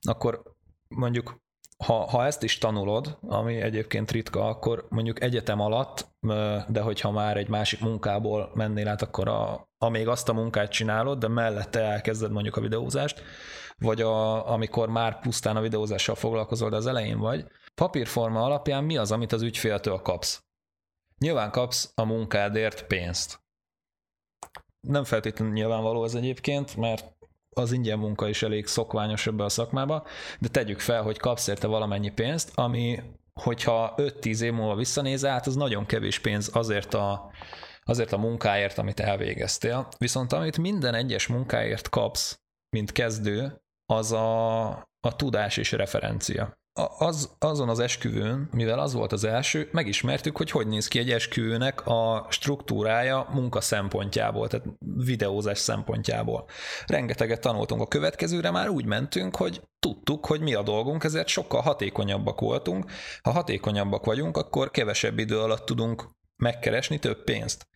akkor 0.00 0.42
mondjuk 0.88 1.40
ha, 1.84 1.92
ha 1.92 2.26
ezt 2.26 2.42
is 2.42 2.58
tanulod, 2.58 3.18
ami 3.20 3.60
egyébként 3.60 4.10
ritka, 4.10 4.48
akkor 4.48 4.86
mondjuk 4.88 5.22
egyetem 5.22 5.60
alatt, 5.60 6.08
de 6.68 6.80
hogyha 6.80 7.10
már 7.10 7.36
egy 7.36 7.48
másik 7.48 7.80
munkából 7.80 8.50
mennél 8.54 8.88
át, 8.88 9.02
akkor 9.02 9.28
a, 9.28 9.68
amíg 9.78 10.08
azt 10.08 10.28
a 10.28 10.32
munkát 10.32 10.70
csinálod, 10.70 11.18
de 11.18 11.28
mellette 11.28 11.80
elkezded 11.80 12.32
mondjuk 12.32 12.56
a 12.56 12.60
videózást, 12.60 13.22
vagy 13.78 14.00
a, 14.00 14.50
amikor 14.50 14.88
már 14.88 15.20
pusztán 15.20 15.56
a 15.56 15.60
videózással 15.60 16.14
foglalkozol, 16.14 16.70
de 16.70 16.76
az 16.76 16.86
elején 16.86 17.18
vagy, 17.18 17.46
papírforma 17.76 18.44
alapján 18.44 18.84
mi 18.84 18.96
az, 18.96 19.12
amit 19.12 19.32
az 19.32 19.42
ügyféltől 19.42 19.98
kapsz? 19.98 20.44
Nyilván 21.18 21.50
kapsz 21.50 21.92
a 21.94 22.04
munkádért 22.04 22.86
pénzt. 22.86 23.40
Nem 24.80 25.04
feltétlenül 25.04 25.54
nyilvánvaló 25.54 26.04
ez 26.04 26.14
egyébként, 26.14 26.76
mert 26.76 27.16
az 27.50 27.72
ingyen 27.72 27.98
munka 27.98 28.28
is 28.28 28.42
elég 28.42 28.66
szokványos 28.66 29.26
ebbe 29.26 29.44
a 29.44 29.48
szakmába, 29.48 30.06
de 30.40 30.48
tegyük 30.48 30.80
fel, 30.80 31.02
hogy 31.02 31.18
kapsz 31.18 31.46
érte 31.46 31.66
valamennyi 31.66 32.10
pénzt, 32.10 32.50
ami, 32.54 33.02
hogyha 33.32 33.94
5-10 33.96 34.40
év 34.40 34.52
múlva 34.52 34.74
visszanézel, 34.74 35.32
hát 35.32 35.46
az 35.46 35.54
nagyon 35.54 35.86
kevés 35.86 36.18
pénz 36.18 36.50
azért 36.52 36.94
a, 36.94 37.30
azért 37.82 38.12
a 38.12 38.18
munkáért, 38.18 38.78
amit 38.78 39.00
elvégeztél. 39.00 39.88
Viszont 39.98 40.32
amit 40.32 40.58
minden 40.58 40.94
egyes 40.94 41.26
munkáért 41.26 41.88
kapsz, 41.88 42.40
mint 42.70 42.92
kezdő, 42.92 43.62
az 43.86 44.12
a, 44.12 44.68
a 45.00 45.16
tudás 45.16 45.56
és 45.56 45.72
referencia 45.72 46.58
az, 46.98 47.30
azon 47.38 47.68
az 47.68 47.78
esküvőn, 47.78 48.48
mivel 48.52 48.78
az 48.78 48.92
volt 48.92 49.12
az 49.12 49.24
első, 49.24 49.68
megismertük, 49.72 50.36
hogy 50.36 50.50
hogy 50.50 50.66
néz 50.66 50.88
ki 50.88 50.98
egy 50.98 51.10
esküvőnek 51.10 51.86
a 51.86 52.26
struktúrája 52.30 53.28
munka 53.32 53.60
szempontjából, 53.60 54.48
tehát 54.48 54.66
videózás 54.96 55.58
szempontjából. 55.58 56.48
Rengeteget 56.86 57.40
tanultunk 57.40 57.80
a 57.80 57.86
következőre, 57.86 58.50
már 58.50 58.68
úgy 58.68 58.84
mentünk, 58.84 59.36
hogy 59.36 59.62
tudtuk, 59.78 60.26
hogy 60.26 60.40
mi 60.40 60.54
a 60.54 60.62
dolgunk, 60.62 61.04
ezért 61.04 61.28
sokkal 61.28 61.60
hatékonyabbak 61.60 62.40
voltunk. 62.40 62.90
Ha 63.22 63.30
hatékonyabbak 63.30 64.04
vagyunk, 64.04 64.36
akkor 64.36 64.70
kevesebb 64.70 65.18
idő 65.18 65.40
alatt 65.40 65.66
tudunk 65.66 66.08
megkeresni 66.36 66.98
több 66.98 67.24
pénzt. 67.24 67.68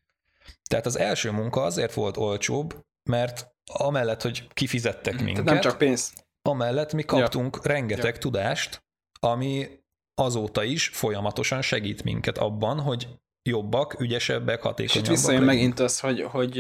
Tehát 0.70 0.86
az 0.86 0.98
első 0.98 1.30
munka 1.30 1.62
azért 1.62 1.94
volt 1.94 2.16
olcsóbb, 2.16 2.80
mert 3.02 3.48
amellett, 3.72 4.22
hogy 4.22 4.48
kifizettek 4.52 5.22
minket. 5.22 5.44
Nem 5.44 5.60
csak 5.60 5.78
pénz. 5.78 6.12
Amellett 6.42 6.92
mi 6.92 7.02
kaptunk 7.02 7.58
ja. 7.62 7.72
rengeteg 7.72 8.14
ja. 8.14 8.20
tudást, 8.20 8.82
ami 9.20 9.68
azóta 10.14 10.62
is 10.62 10.88
folyamatosan 10.88 11.62
segít 11.62 12.04
minket 12.04 12.38
abban, 12.38 12.80
hogy 12.80 13.08
jobbak, 13.42 14.00
ügyesebbek, 14.00 14.62
hatékonyabbak. 14.62 14.94
És 14.94 14.96
itt 14.96 15.16
visszajön 15.16 15.42
megint 15.42 15.80
az, 15.80 16.00
hogy, 16.00 16.22
hogy 16.22 16.54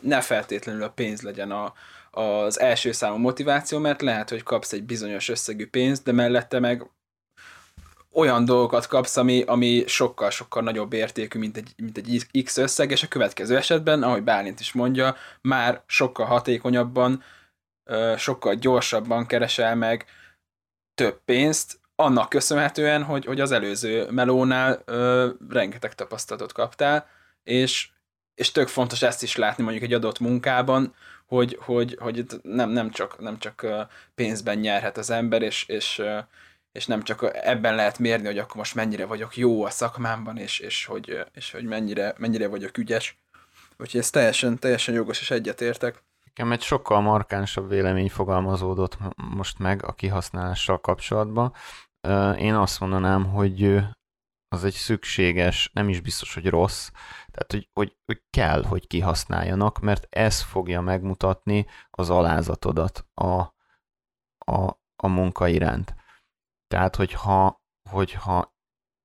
ne 0.00 0.20
feltétlenül 0.20 0.82
a 0.82 0.90
pénz 0.90 1.22
legyen 1.22 1.50
a, 1.50 1.72
az 2.10 2.60
első 2.60 2.92
számú 2.92 3.16
motiváció, 3.16 3.78
mert 3.78 4.02
lehet, 4.02 4.30
hogy 4.30 4.42
kapsz 4.42 4.72
egy 4.72 4.84
bizonyos 4.84 5.28
összegű 5.28 5.66
pénzt, 5.66 6.04
de 6.04 6.12
mellette 6.12 6.58
meg 6.58 6.90
olyan 8.12 8.44
dolgokat 8.44 8.86
kapsz, 8.86 9.16
ami, 9.16 9.42
ami 9.42 9.84
sokkal-sokkal 9.86 10.62
nagyobb 10.62 10.92
értékű, 10.92 11.38
mint 11.38 11.56
egy, 11.56 11.72
mint 11.76 11.98
egy 11.98 12.26
X 12.44 12.56
összeg, 12.56 12.90
és 12.90 13.02
a 13.02 13.08
következő 13.08 13.56
esetben, 13.56 14.02
ahogy 14.02 14.22
Bálint 14.22 14.60
is 14.60 14.72
mondja, 14.72 15.16
már 15.40 15.82
sokkal 15.86 16.26
hatékonyabban, 16.26 17.22
sokkal 18.16 18.54
gyorsabban 18.54 19.26
keresel 19.26 19.74
meg 19.74 20.06
több 20.96 21.20
pénzt, 21.24 21.80
annak 21.96 22.28
köszönhetően, 22.28 23.02
hogy, 23.02 23.24
hogy 23.24 23.40
az 23.40 23.52
előző 23.52 24.10
melónál 24.10 24.82
ö, 24.84 25.28
rengeteg 25.48 25.94
tapasztalatot 25.94 26.52
kaptál, 26.52 27.06
és, 27.42 27.88
és 28.34 28.52
tök 28.52 28.68
fontos 28.68 29.02
ezt 29.02 29.22
is 29.22 29.36
látni 29.36 29.62
mondjuk 29.62 29.84
egy 29.84 29.92
adott 29.92 30.18
munkában, 30.18 30.94
hogy, 31.26 31.58
hogy, 31.60 31.96
hogy 32.00 32.26
nem, 32.42 32.70
nem, 32.70 32.90
csak, 32.90 33.18
nem 33.18 33.38
csak 33.38 33.66
pénzben 34.14 34.58
nyerhet 34.58 34.98
az 34.98 35.10
ember, 35.10 35.42
és, 35.42 35.64
és, 35.66 36.02
és 36.72 36.86
nem 36.86 37.02
csak 37.02 37.30
ebben 37.42 37.74
lehet 37.74 37.98
mérni, 37.98 38.26
hogy 38.26 38.38
akkor 38.38 38.56
most 38.56 38.74
mennyire 38.74 39.06
vagyok 39.06 39.36
jó 39.36 39.64
a 39.64 39.70
szakmámban, 39.70 40.36
és, 40.36 40.58
és, 40.58 40.84
hogy, 40.84 41.24
és 41.34 41.50
hogy 41.50 41.64
mennyire, 41.64 42.14
mennyire 42.18 42.48
vagyok 42.48 42.78
ügyes. 42.78 43.18
Úgyhogy 43.78 44.00
ez 44.00 44.10
teljesen, 44.10 44.58
teljesen 44.58 44.94
jogos, 44.94 45.20
és 45.20 45.30
egyetértek. 45.30 46.02
Nekem 46.36 46.52
egy 46.52 46.62
sokkal 46.62 47.00
markánsabb 47.00 47.68
vélemény 47.68 48.10
fogalmazódott 48.10 48.98
most 49.16 49.58
meg 49.58 49.84
a 49.84 49.92
kihasználással 49.92 50.80
kapcsolatban. 50.80 51.52
Én 52.38 52.54
azt 52.54 52.80
mondanám, 52.80 53.26
hogy 53.26 53.78
az 54.48 54.64
egy 54.64 54.72
szükséges, 54.72 55.70
nem 55.72 55.88
is 55.88 56.00
biztos, 56.00 56.34
hogy 56.34 56.46
rossz, 56.46 56.90
tehát 57.30 57.52
hogy, 57.52 57.68
hogy, 57.72 57.96
hogy 58.04 58.22
kell, 58.30 58.64
hogy 58.64 58.86
kihasználjanak, 58.86 59.78
mert 59.78 60.06
ez 60.10 60.42
fogja 60.42 60.80
megmutatni 60.80 61.66
az 61.90 62.10
alázatodat 62.10 63.06
a, 63.14 63.40
a, 64.38 64.80
a 64.96 65.08
munka 65.08 65.48
iránt. 65.48 65.94
Tehát, 66.66 66.96
hogyha, 66.96 67.62
hogyha 67.90 68.54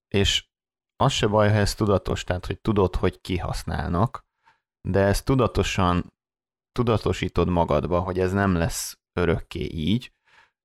és 0.08 0.50
az 0.96 1.12
se 1.12 1.28
baj, 1.28 1.50
ha 1.50 1.56
ez 1.56 1.76
tudatos, 1.76 2.24
tehát, 2.24 2.46
hogy 2.46 2.62
tudod, 2.62 2.96
hogy 2.96 3.22
kihasználnak, 3.22 4.26
de 4.88 5.00
ezt 5.00 5.26
tudatosan 5.26 6.20
tudatosítod 6.72 7.50
magadba, 7.50 8.00
hogy 8.00 8.20
ez 8.20 8.32
nem 8.32 8.56
lesz 8.56 9.00
örökké 9.14 9.64
így, 9.64 10.14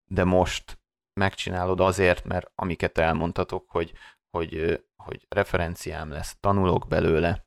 de 0.05 0.25
most 0.25 0.81
megcsinálod 1.21 1.81
azért, 1.81 2.25
mert 2.25 2.51
amiket 2.55 2.99
elmondtatok, 2.99 3.71
hogy, 3.71 3.92
hogy, 4.31 4.83
hogy 4.97 5.27
referenciám 5.29 6.11
lesz, 6.11 6.37
tanulok 6.40 6.87
belőle, 6.88 7.47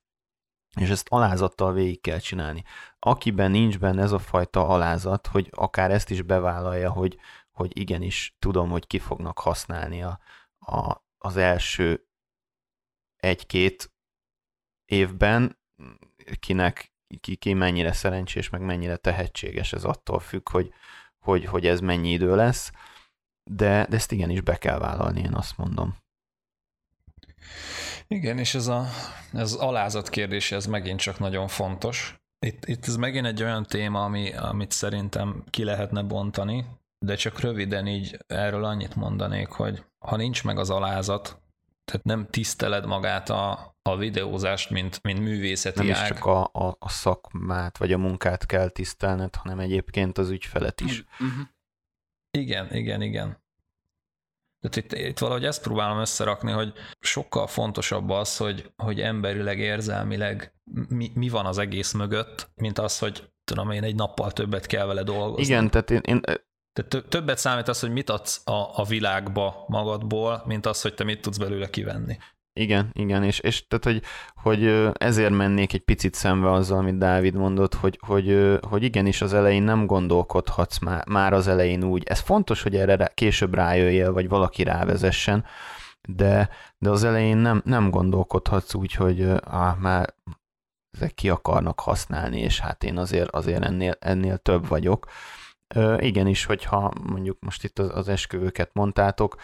és 0.75 0.89
ezt 0.89 1.07
alázattal 1.09 1.73
végig 1.73 2.01
kell 2.01 2.19
csinálni. 2.19 2.63
Akiben 2.99 3.51
nincs 3.51 3.79
benne 3.79 4.01
ez 4.01 4.11
a 4.11 4.19
fajta 4.19 4.67
alázat, 4.67 5.27
hogy 5.27 5.49
akár 5.51 5.91
ezt 5.91 6.09
is 6.09 6.21
bevállalja, 6.21 6.91
hogy, 6.91 7.17
hogy 7.51 7.77
igenis 7.77 8.35
tudom, 8.39 8.69
hogy 8.69 8.87
ki 8.87 8.99
fognak 8.99 9.39
használni 9.39 10.03
a, 10.03 10.19
a, 10.59 11.03
az 11.17 11.37
első 11.37 12.07
egy-két 13.15 13.93
évben, 14.85 15.59
kinek 16.39 16.93
ki, 17.21 17.35
ki 17.35 17.53
mennyire 17.53 17.91
szerencsés, 17.91 18.49
meg 18.49 18.61
mennyire 18.61 18.95
tehetséges, 18.95 19.73
ez 19.73 19.83
attól 19.83 20.19
függ, 20.19 20.49
hogy, 20.49 20.73
hogy, 21.19 21.45
hogy 21.45 21.65
ez 21.67 21.79
mennyi 21.79 22.11
idő 22.11 22.35
lesz, 22.35 22.71
de, 23.43 23.85
de 23.89 23.95
ezt 23.95 24.11
igenis 24.11 24.41
be 24.41 24.57
kell 24.57 24.77
vállalni, 24.77 25.21
én 25.21 25.33
azt 25.33 25.57
mondom. 25.57 25.97
Igen, 28.07 28.37
és 28.37 28.55
ez, 28.55 28.67
a, 28.67 28.85
ez 29.33 29.53
alázat 29.53 30.09
kérdés, 30.09 30.51
ez 30.51 30.65
megint 30.65 30.99
csak 30.99 31.19
nagyon 31.19 31.47
fontos. 31.47 32.19
Itt, 32.45 32.65
itt 32.65 32.85
ez 32.85 32.95
megint 32.95 33.25
egy 33.25 33.43
olyan 33.43 33.63
téma, 33.63 34.03
ami, 34.03 34.33
amit 34.33 34.71
szerintem 34.71 35.43
ki 35.49 35.63
lehetne 35.63 36.01
bontani, 36.01 36.65
de 37.05 37.15
csak 37.15 37.39
röviden 37.39 37.87
így 37.87 38.17
erről 38.27 38.65
annyit 38.65 38.95
mondanék, 38.95 39.47
hogy 39.47 39.83
ha 40.05 40.15
nincs 40.15 40.43
meg 40.43 40.57
az 40.57 40.69
alázat, 40.69 41.41
tehát 41.89 42.05
nem 42.05 42.27
tiszteled 42.29 42.85
magát 42.85 43.29
a, 43.29 43.75
a 43.81 43.97
videózást, 43.97 44.69
mint, 44.69 44.99
mint 45.03 45.19
művészeti 45.19 45.87
Nem 45.87 45.95
ág. 45.95 46.01
is 46.01 46.07
csak 46.07 46.25
a, 46.25 46.49
a, 46.53 46.75
a 46.79 46.89
szakmát, 46.89 47.77
vagy 47.77 47.93
a 47.93 47.97
munkát 47.97 48.45
kell 48.45 48.69
tisztelned, 48.69 49.35
hanem 49.35 49.59
egyébként 49.59 50.17
az 50.17 50.29
ügyfelet 50.29 50.81
is. 50.81 51.03
Uh-huh. 51.19 51.47
Igen, 52.31 52.73
igen, 52.75 53.01
igen. 53.01 53.43
Tehát 54.61 54.75
itt, 54.75 54.93
itt 55.07 55.19
valahogy 55.19 55.45
ezt 55.45 55.61
próbálom 55.61 55.99
összerakni, 55.99 56.51
hogy 56.51 56.73
sokkal 56.99 57.47
fontosabb 57.47 58.09
az, 58.09 58.37
hogy, 58.37 58.71
hogy 58.75 59.01
emberileg, 59.01 59.59
érzelmileg 59.59 60.53
mi, 60.89 61.11
mi 61.13 61.29
van 61.29 61.45
az 61.45 61.57
egész 61.57 61.91
mögött, 61.91 62.49
mint 62.55 62.79
az, 62.79 62.99
hogy 62.99 63.31
tudom 63.43 63.71
én, 63.71 63.83
egy 63.83 63.95
nappal 63.95 64.31
többet 64.31 64.65
kell 64.65 64.85
vele 64.85 65.03
dolgozni. 65.03 65.43
Igen, 65.43 65.69
tehát 65.69 65.91
én, 65.91 66.01
én 66.03 66.21
tehát 66.87 67.07
többet 67.09 67.37
számít 67.37 67.67
az, 67.67 67.79
hogy 67.79 67.91
mit 67.91 68.09
adsz 68.09 68.41
a, 68.47 68.79
a 68.79 68.83
világba 68.87 69.65
magadból, 69.67 70.43
mint 70.45 70.65
az, 70.65 70.81
hogy 70.81 70.93
te 70.93 71.03
mit 71.03 71.21
tudsz 71.21 71.37
belőle 71.37 71.69
kivenni. 71.69 72.17
Igen, 72.53 72.89
igen, 72.93 73.23
és, 73.23 73.39
és 73.39 73.67
tehát, 73.67 73.83
hogy, 73.83 74.01
hogy 74.35 74.91
ezért 74.93 75.31
mennék 75.31 75.73
egy 75.73 75.83
picit 75.83 76.13
szembe 76.13 76.51
azzal, 76.51 76.77
amit 76.77 76.97
Dávid 76.97 77.35
mondott, 77.35 77.73
hogy, 77.73 77.99
hogy, 78.05 78.57
hogy 78.61 78.83
igenis 78.83 79.21
az 79.21 79.33
elején 79.33 79.63
nem 79.63 79.85
gondolkodhatsz 79.85 80.79
már, 80.79 81.07
már 81.07 81.33
az 81.33 81.47
elején 81.47 81.83
úgy. 81.83 82.03
Ez 82.05 82.19
fontos, 82.19 82.61
hogy 82.61 82.75
erre 82.75 83.11
később 83.13 83.53
rájöjjél, 83.53 84.13
vagy 84.13 84.29
valaki 84.29 84.63
rávezessen, 84.63 85.45
de, 86.07 86.49
de 86.77 86.89
az 86.89 87.03
elején 87.03 87.37
nem, 87.37 87.61
nem 87.65 87.89
gondolkodhatsz 87.89 88.73
úgy, 88.73 88.93
hogy 88.93 89.21
ah, 89.43 89.77
már 89.77 90.13
ezek 90.91 91.13
ki 91.13 91.29
akarnak 91.29 91.79
használni, 91.79 92.39
és 92.39 92.59
hát 92.59 92.83
én 92.83 92.97
azért, 92.97 93.29
azért 93.29 93.63
ennél, 93.63 93.95
ennél 93.99 94.37
több 94.37 94.67
vagyok. 94.67 95.05
Igenis, 95.97 96.45
hogyha 96.45 96.93
mondjuk 97.03 97.39
most 97.39 97.63
itt 97.63 97.79
az, 97.79 97.89
az 97.95 98.07
esküvőket 98.07 98.73
mondtátok, 98.73 99.35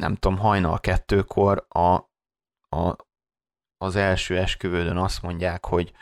nem 0.00 0.14
tudom, 0.14 0.38
hajnal 0.38 0.80
kettőkor 0.80 1.66
a, 1.68 1.94
a, 2.76 2.96
az 3.76 3.96
első 3.96 4.38
esküvődön 4.38 4.96
azt 4.96 5.22
mondják, 5.22 5.64
hogy, 5.64 5.92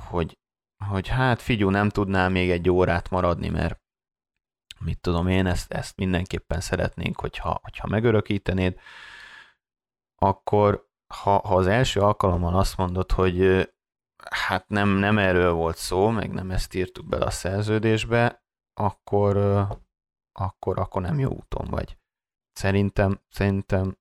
hogy, 0.00 0.38
hogy 0.84 1.08
hát 1.08 1.42
figyú, 1.42 1.70
nem 1.70 1.88
tudnál 1.88 2.28
még 2.28 2.50
egy 2.50 2.70
órát 2.70 3.10
maradni, 3.10 3.48
mert 3.48 3.80
mit 4.78 5.00
tudom 5.00 5.28
én, 5.28 5.46
ezt, 5.46 5.72
ezt 5.72 5.96
mindenképpen 5.96 6.60
szeretnénk, 6.60 7.20
hogyha, 7.20 7.60
hogyha 7.62 7.88
megörökítenéd, 7.88 8.80
akkor 10.16 10.90
ha, 11.14 11.30
ha 11.30 11.56
az 11.56 11.66
első 11.66 12.00
alkalommal 12.00 12.54
azt 12.54 12.76
mondod, 12.76 13.12
hogy 13.12 13.68
hát 14.30 14.68
nem, 14.68 14.88
nem 14.88 15.18
erről 15.18 15.52
volt 15.52 15.76
szó, 15.76 16.08
meg 16.08 16.32
nem 16.32 16.50
ezt 16.50 16.74
írtuk 16.74 17.08
bele 17.08 17.24
a 17.24 17.30
szerződésbe, 17.30 18.42
akkor, 18.74 19.36
akkor, 20.32 20.78
akkor 20.78 21.02
nem 21.02 21.18
jó 21.18 21.30
úton 21.30 21.66
vagy. 21.70 21.96
Szerintem, 22.52 23.20
szerintem 23.30 23.96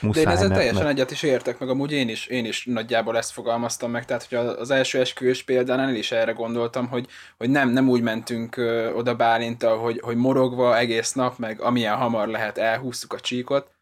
muszáj, 0.00 0.24
De 0.24 0.30
én 0.30 0.36
ezzel 0.36 0.48
mert, 0.48 0.60
teljesen 0.60 0.84
mert... 0.84 0.96
egyet 0.96 1.10
is 1.10 1.22
értek, 1.22 1.58
meg 1.58 1.68
amúgy 1.68 1.92
én 1.92 2.08
is, 2.08 2.26
én 2.26 2.44
is 2.44 2.64
nagyjából 2.64 3.16
ezt 3.16 3.32
fogalmaztam 3.32 3.90
meg, 3.90 4.04
tehát 4.04 4.24
hogy 4.24 4.38
az 4.38 4.70
első 4.70 5.00
esküvős 5.00 5.42
példán 5.42 5.88
én 5.88 5.94
is 5.94 6.12
erre 6.12 6.32
gondoltam, 6.32 6.88
hogy, 6.88 7.08
hogy 7.36 7.50
nem, 7.50 7.68
nem 7.68 7.88
úgy 7.88 8.02
mentünk 8.02 8.56
ö, 8.56 8.92
oda 8.92 9.16
Bálintal, 9.16 9.78
hogy, 9.78 10.00
hogy 10.00 10.16
morogva 10.16 10.78
egész 10.78 11.12
nap, 11.12 11.38
meg 11.38 11.60
amilyen 11.60 11.96
hamar 11.96 12.28
lehet 12.28 12.58
elhúztuk 12.58 13.12
a 13.12 13.20
csíkot, 13.20 13.74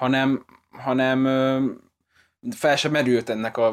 hanem, 0.00 0.44
hanem 0.70 1.24
ö, 1.24 1.70
fel 2.50 2.76
sem 2.76 2.90
merült 2.90 3.28
ennek 3.28 3.56
a, 3.56 3.66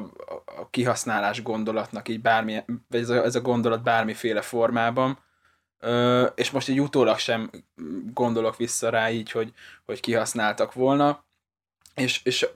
a 0.45 0.69
kihasználás 0.69 1.43
gondolatnak 1.43 2.09
így 2.09 2.21
bármi, 2.21 2.63
vagy 2.89 2.99
ez 2.99 3.09
a, 3.09 3.23
ez 3.23 3.35
a 3.35 3.41
gondolat 3.41 3.83
bármiféle 3.83 4.41
formában, 4.41 5.19
Ö, 5.83 6.25
és 6.35 6.51
most 6.51 6.69
így 6.69 6.81
utólag 6.81 7.17
sem 7.17 7.49
gondolok 8.13 8.57
vissza 8.57 8.89
rá 8.89 9.09
így, 9.09 9.31
hogy, 9.31 9.53
hogy 9.85 9.99
kihasználtak 9.99 10.73
volna, 10.73 11.25
és, 11.95 12.21
és 12.23 12.47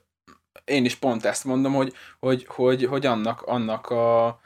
én 0.66 0.86
is 0.86 0.96
pont 0.96 1.26
ezt 1.26 1.44
mondom, 1.44 1.74
hogy, 1.74 1.94
hogy, 2.20 2.46
hogy, 2.48 2.86
hogy 2.86 3.06
annak, 3.06 3.42
annak 3.42 3.90
a 3.90 4.40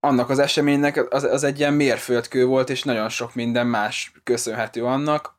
annak 0.00 0.30
az 0.30 0.38
eseménynek 0.38 1.12
az, 1.14 1.24
az 1.24 1.44
egy 1.44 1.58
ilyen 1.58 1.72
mérföldkő 1.72 2.44
volt, 2.44 2.70
és 2.70 2.82
nagyon 2.82 3.08
sok 3.08 3.34
minden 3.34 3.66
más 3.66 4.12
köszönhető 4.24 4.84
annak, 4.84 5.35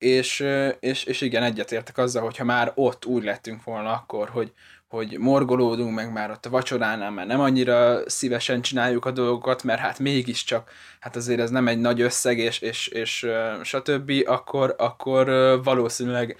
és, 0.00 0.46
és, 0.80 1.04
és 1.04 1.20
igen, 1.20 1.42
egyetértek 1.42 1.98
azzal, 1.98 2.22
hogyha 2.22 2.44
már 2.44 2.72
ott 2.74 3.04
úgy 3.04 3.24
lettünk 3.24 3.64
volna 3.64 3.92
akkor, 3.92 4.28
hogy, 4.28 4.52
hogy 4.88 5.18
morgolódunk, 5.18 5.94
meg 5.94 6.12
már 6.12 6.30
ott 6.30 6.46
a 6.46 6.50
vacsoránál 6.50 7.10
már 7.10 7.26
nem 7.26 7.40
annyira 7.40 8.08
szívesen 8.10 8.62
csináljuk 8.62 9.04
a 9.04 9.10
dolgokat, 9.10 9.62
mert 9.62 9.80
hát 9.80 9.98
mégiscsak, 9.98 10.70
hát 11.00 11.16
azért 11.16 11.40
ez 11.40 11.50
nem 11.50 11.68
egy 11.68 11.78
nagy 11.78 12.00
összeg, 12.00 12.38
és, 12.38 12.60
és, 12.60 12.86
és 12.86 13.26
stb., 13.62 14.12
akkor, 14.26 14.74
akkor 14.78 15.26
valószínűleg 15.64 16.36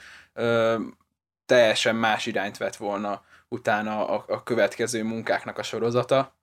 teljesen 1.46 1.96
más 1.96 2.26
irányt 2.26 2.56
vett 2.56 2.76
volna 2.76 3.22
utána 3.48 4.08
a, 4.08 4.24
a 4.28 4.42
következő 4.42 5.04
munkáknak 5.04 5.58
a 5.58 5.62
sorozata, 5.62 6.34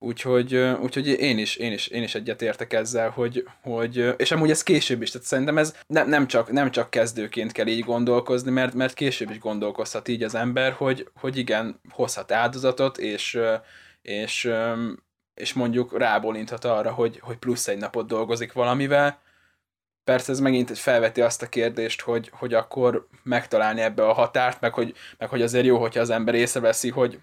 Úgyhogy, 0.00 0.54
úgyhogy 0.56 1.06
én 1.06 1.38
is, 1.38 1.56
én 1.56 1.72
is, 1.72 1.86
én 1.86 2.02
is 2.02 2.14
egyetértek 2.14 2.72
ezzel, 2.72 3.10
hogy, 3.10 3.48
hogy, 3.62 4.14
és 4.16 4.30
amúgy 4.30 4.50
ez 4.50 4.62
később 4.62 5.02
is, 5.02 5.10
tehát 5.10 5.26
szerintem 5.26 5.58
ez 5.58 5.76
ne, 5.86 6.04
nem, 6.04 6.26
csak, 6.26 6.50
nem 6.50 6.70
csak 6.70 6.90
kezdőként 6.90 7.52
kell 7.52 7.66
így 7.66 7.84
gondolkozni, 7.84 8.50
mert, 8.50 8.74
mert 8.74 8.94
később 8.94 9.30
is 9.30 9.38
gondolkozhat 9.38 10.08
így 10.08 10.22
az 10.22 10.34
ember, 10.34 10.72
hogy, 10.72 11.08
hogy 11.14 11.36
igen, 11.36 11.80
hozhat 11.90 12.32
áldozatot, 12.32 12.98
és, 12.98 13.38
és, 14.02 14.50
és 15.34 15.52
mondjuk 15.52 15.98
rábólinthat 15.98 16.64
arra, 16.64 16.92
hogy, 16.92 17.18
hogy 17.20 17.36
plusz 17.36 17.68
egy 17.68 17.78
napot 17.78 18.06
dolgozik 18.06 18.52
valamivel. 18.52 19.20
Persze 20.04 20.32
ez 20.32 20.40
megint 20.40 20.70
egy 20.70 20.78
felveti 20.78 21.20
azt 21.20 21.42
a 21.42 21.48
kérdést, 21.48 22.00
hogy, 22.00 22.30
hogy 22.32 22.54
akkor 22.54 23.08
megtalálni 23.22 23.80
ebbe 23.80 24.06
a 24.06 24.12
határt, 24.12 24.60
meg 24.60 24.74
hogy, 24.74 24.94
meg 25.18 25.28
hogy 25.28 25.42
azért 25.42 25.64
jó, 25.66 25.78
hogyha 25.78 26.00
az 26.00 26.10
ember 26.10 26.34
észreveszi, 26.34 26.90
hogy, 26.90 27.20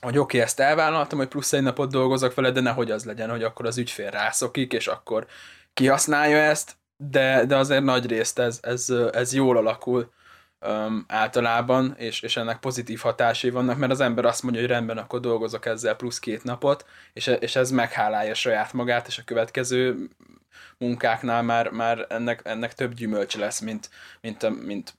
hogy 0.00 0.18
oké, 0.18 0.36
okay, 0.36 0.40
ezt 0.40 0.60
elvállaltam, 0.60 1.18
hogy 1.18 1.28
plusz 1.28 1.52
egy 1.52 1.62
napot 1.62 1.90
dolgozok 1.90 2.34
vele, 2.34 2.50
de 2.50 2.60
nehogy 2.60 2.90
az 2.90 3.04
legyen, 3.04 3.30
hogy 3.30 3.42
akkor 3.42 3.66
az 3.66 3.78
ügyfél 3.78 4.10
rászokik, 4.10 4.72
és 4.72 4.86
akkor 4.86 5.26
kihasználja 5.74 6.36
ezt, 6.36 6.76
de, 6.96 7.44
de 7.44 7.56
azért 7.56 7.82
nagy 7.82 8.06
részt 8.06 8.38
ez, 8.38 8.58
ez, 8.62 8.88
ez 9.12 9.34
jól 9.34 9.56
alakul 9.56 10.12
um, 10.60 11.04
általában, 11.08 11.94
és, 11.98 12.20
és 12.22 12.36
ennek 12.36 12.58
pozitív 12.58 12.98
hatásai 13.00 13.50
vannak, 13.50 13.76
mert 13.78 13.92
az 13.92 14.00
ember 14.00 14.24
azt 14.24 14.42
mondja, 14.42 14.60
hogy 14.60 14.70
rendben, 14.70 14.98
akkor 14.98 15.20
dolgozok 15.20 15.66
ezzel 15.66 15.96
plusz 15.96 16.18
két 16.18 16.44
napot, 16.44 16.86
és, 17.12 17.26
és 17.26 17.56
ez 17.56 17.70
meghálálja 17.70 18.34
saját 18.34 18.72
magát, 18.72 19.06
és 19.06 19.18
a 19.18 19.24
következő 19.24 20.08
munkáknál 20.78 21.42
már, 21.42 21.70
már 21.70 22.06
ennek, 22.08 22.40
ennek 22.44 22.74
több 22.74 22.94
gyümölcs 22.94 23.36
lesz, 23.36 23.60
mint, 23.60 23.90
mint, 24.20 24.64
mint 24.64 24.94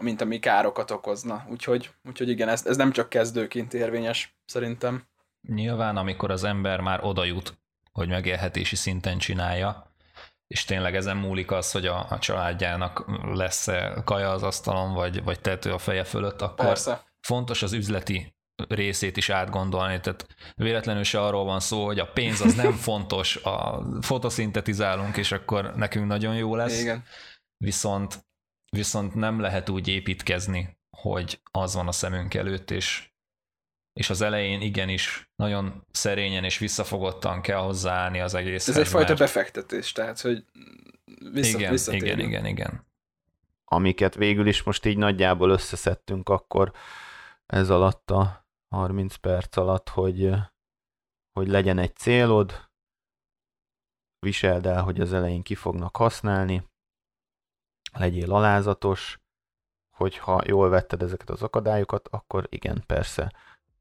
mint 0.00 0.20
ami 0.20 0.38
károkat 0.38 0.90
okozna. 0.90 1.46
Úgyhogy, 1.50 1.90
úgyhogy 2.08 2.28
igen, 2.28 2.48
ez, 2.48 2.66
ez 2.66 2.76
nem 2.76 2.92
csak 2.92 3.08
kezdőként 3.08 3.74
érvényes, 3.74 4.36
szerintem. 4.44 5.08
Nyilván, 5.48 5.96
amikor 5.96 6.30
az 6.30 6.44
ember 6.44 6.80
már 6.80 7.04
oda 7.04 7.24
jut, 7.24 7.58
hogy 7.92 8.08
megélhetési 8.08 8.76
szinten 8.76 9.18
csinálja, 9.18 9.94
és 10.46 10.64
tényleg 10.64 10.96
ezen 10.96 11.16
múlik 11.16 11.50
az, 11.50 11.70
hogy 11.70 11.86
a, 11.86 12.06
a 12.10 12.18
családjának 12.18 13.04
lesz-e 13.34 14.02
kaja 14.04 14.30
az 14.30 14.42
asztalon, 14.42 14.94
vagy, 14.94 15.24
vagy 15.24 15.40
tető 15.40 15.72
a 15.72 15.78
feje 15.78 16.04
fölött, 16.04 16.42
akkor 16.42 16.66
Persze. 16.66 17.04
fontos 17.20 17.62
az 17.62 17.72
üzleti 17.72 18.34
részét 18.68 19.16
is 19.16 19.28
átgondolni, 19.28 20.00
tehát 20.00 20.26
véletlenül 20.54 21.02
se 21.02 21.20
arról 21.20 21.44
van 21.44 21.60
szó, 21.60 21.84
hogy 21.84 21.98
a 21.98 22.06
pénz 22.06 22.40
az 22.40 22.54
nem 22.54 22.72
fontos, 22.88 23.36
a 23.36 23.82
fotoszintetizálunk, 24.00 25.16
és 25.16 25.32
akkor 25.32 25.72
nekünk 25.76 26.06
nagyon 26.06 26.34
jó 26.36 26.56
lesz, 26.56 26.80
Igen. 26.80 27.04
viszont 27.56 28.26
viszont 28.70 29.14
nem 29.14 29.40
lehet 29.40 29.68
úgy 29.68 29.88
építkezni, 29.88 30.78
hogy 30.96 31.40
az 31.50 31.74
van 31.74 31.88
a 31.88 31.92
szemünk 31.92 32.34
előtt, 32.34 32.70
és, 32.70 33.10
és 33.92 34.10
az 34.10 34.20
elején 34.20 34.60
igenis 34.60 35.30
nagyon 35.36 35.86
szerényen 35.90 36.44
és 36.44 36.58
visszafogottan 36.58 37.40
kell 37.40 37.58
hozzáállni 37.58 38.20
az 38.20 38.34
egész. 38.34 38.68
Ez 38.68 38.76
egyfajta 38.76 39.08
mert... 39.08 39.18
befektetés, 39.18 39.92
tehát, 39.92 40.20
hogy 40.20 40.44
vissza, 41.32 41.92
igen, 41.92 41.94
igen, 41.94 42.18
igen, 42.18 42.46
igen. 42.46 42.86
Amiket 43.64 44.14
végül 44.14 44.46
is 44.46 44.62
most 44.62 44.84
így 44.84 44.96
nagyjából 44.96 45.50
összeszedtünk 45.50 46.28
akkor 46.28 46.72
ez 47.46 47.70
alatt 47.70 48.10
a 48.10 48.46
30 48.68 49.14
perc 49.14 49.56
alatt, 49.56 49.88
hogy, 49.88 50.30
hogy 51.32 51.48
legyen 51.48 51.78
egy 51.78 51.96
célod, 51.96 52.68
viseld 54.18 54.66
el, 54.66 54.82
hogy 54.82 55.00
az 55.00 55.12
elején 55.12 55.42
ki 55.42 55.54
fognak 55.54 55.96
használni, 55.96 56.62
legyél 57.98 58.32
alázatos, 58.32 59.20
hogyha 59.90 60.42
jól 60.46 60.68
vetted 60.68 61.02
ezeket 61.02 61.30
az 61.30 61.42
akadályokat, 61.42 62.08
akkor 62.10 62.46
igen, 62.50 62.82
persze, 62.86 63.32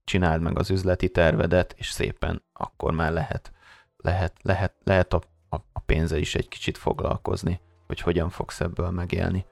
csináld 0.03 0.41
meg 0.41 0.57
az 0.57 0.69
üzleti 0.69 1.09
tervedet, 1.09 1.73
és 1.77 1.89
szépen 1.89 2.43
akkor 2.53 2.93
már 2.93 3.11
lehet, 3.11 3.51
lehet, 3.97 4.33
lehet, 4.41 4.73
lehet 4.83 5.13
a, 5.13 5.21
a, 5.49 5.55
a 5.55 5.79
pénze 5.79 6.17
is 6.17 6.35
egy 6.35 6.47
kicsit 6.47 6.77
foglalkozni, 6.77 7.59
hogy 7.87 7.99
hogyan 7.99 8.29
fogsz 8.29 8.59
ebből 8.59 8.89
megélni. 8.89 9.45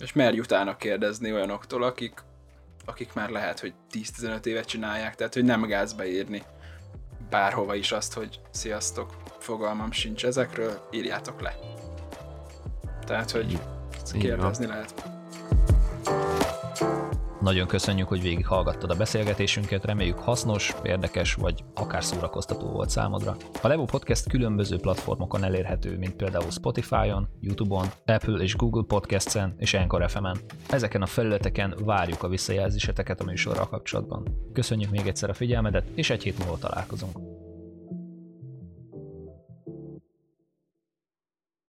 És 0.00 0.12
merj 0.12 0.38
utána 0.38 0.76
kérdezni 0.76 1.32
olyanoktól, 1.32 1.82
akik, 1.82 2.22
akik 2.84 3.14
már 3.14 3.30
lehet, 3.30 3.60
hogy 3.60 3.74
10-15 3.90 4.44
évet 4.44 4.66
csinálják, 4.66 5.14
tehát 5.14 5.34
hogy 5.34 5.44
nem 5.44 5.62
gáz 5.62 5.92
beírni 5.92 6.42
bárhova 7.30 7.74
is 7.74 7.92
azt, 7.92 8.12
hogy 8.12 8.40
sziasztok, 8.50 9.16
fogalmam 9.38 9.92
sincs 9.92 10.24
ezekről, 10.24 10.88
írjátok 10.90 11.40
le. 11.40 11.54
Tehát, 13.06 13.30
hogy 13.30 13.60
kérdezni 14.12 14.66
lehet. 14.66 15.18
Nagyon 17.40 17.66
köszönjük, 17.66 18.08
hogy 18.08 18.22
végighallgattad 18.22 18.90
a 18.90 18.94
beszélgetésünket, 18.94 19.84
reméljük 19.84 20.18
hasznos, 20.18 20.74
érdekes 20.82 21.34
vagy 21.34 21.64
akár 21.74 22.04
szórakoztató 22.04 22.66
volt 22.66 22.90
számodra. 22.90 23.36
A 23.62 23.68
Levo 23.68 23.84
Podcast 23.84 24.28
különböző 24.28 24.76
platformokon 24.76 25.44
elérhető, 25.44 25.98
mint 25.98 26.16
például 26.16 26.50
Spotify-on, 26.50 27.28
YouTube-on, 27.40 27.86
Apple 28.06 28.42
és 28.42 28.56
Google 28.56 28.84
Podcasts-en 28.86 29.54
és 29.58 29.74
Anchor 29.74 30.10
FM-en. 30.10 30.38
Ezeken 30.70 31.02
a 31.02 31.06
felületeken 31.06 31.74
várjuk 31.84 32.22
a 32.22 32.28
visszajelzéseteket 32.28 33.20
a 33.20 33.24
műsorral 33.24 33.68
kapcsolatban. 33.68 34.22
Köszönjük 34.52 34.90
még 34.90 35.06
egyszer 35.06 35.30
a 35.30 35.34
figyelmedet, 35.34 35.84
és 35.94 36.10
egy 36.10 36.22
hét 36.22 36.38
múlva 36.38 36.58
találkozunk. 36.58 37.18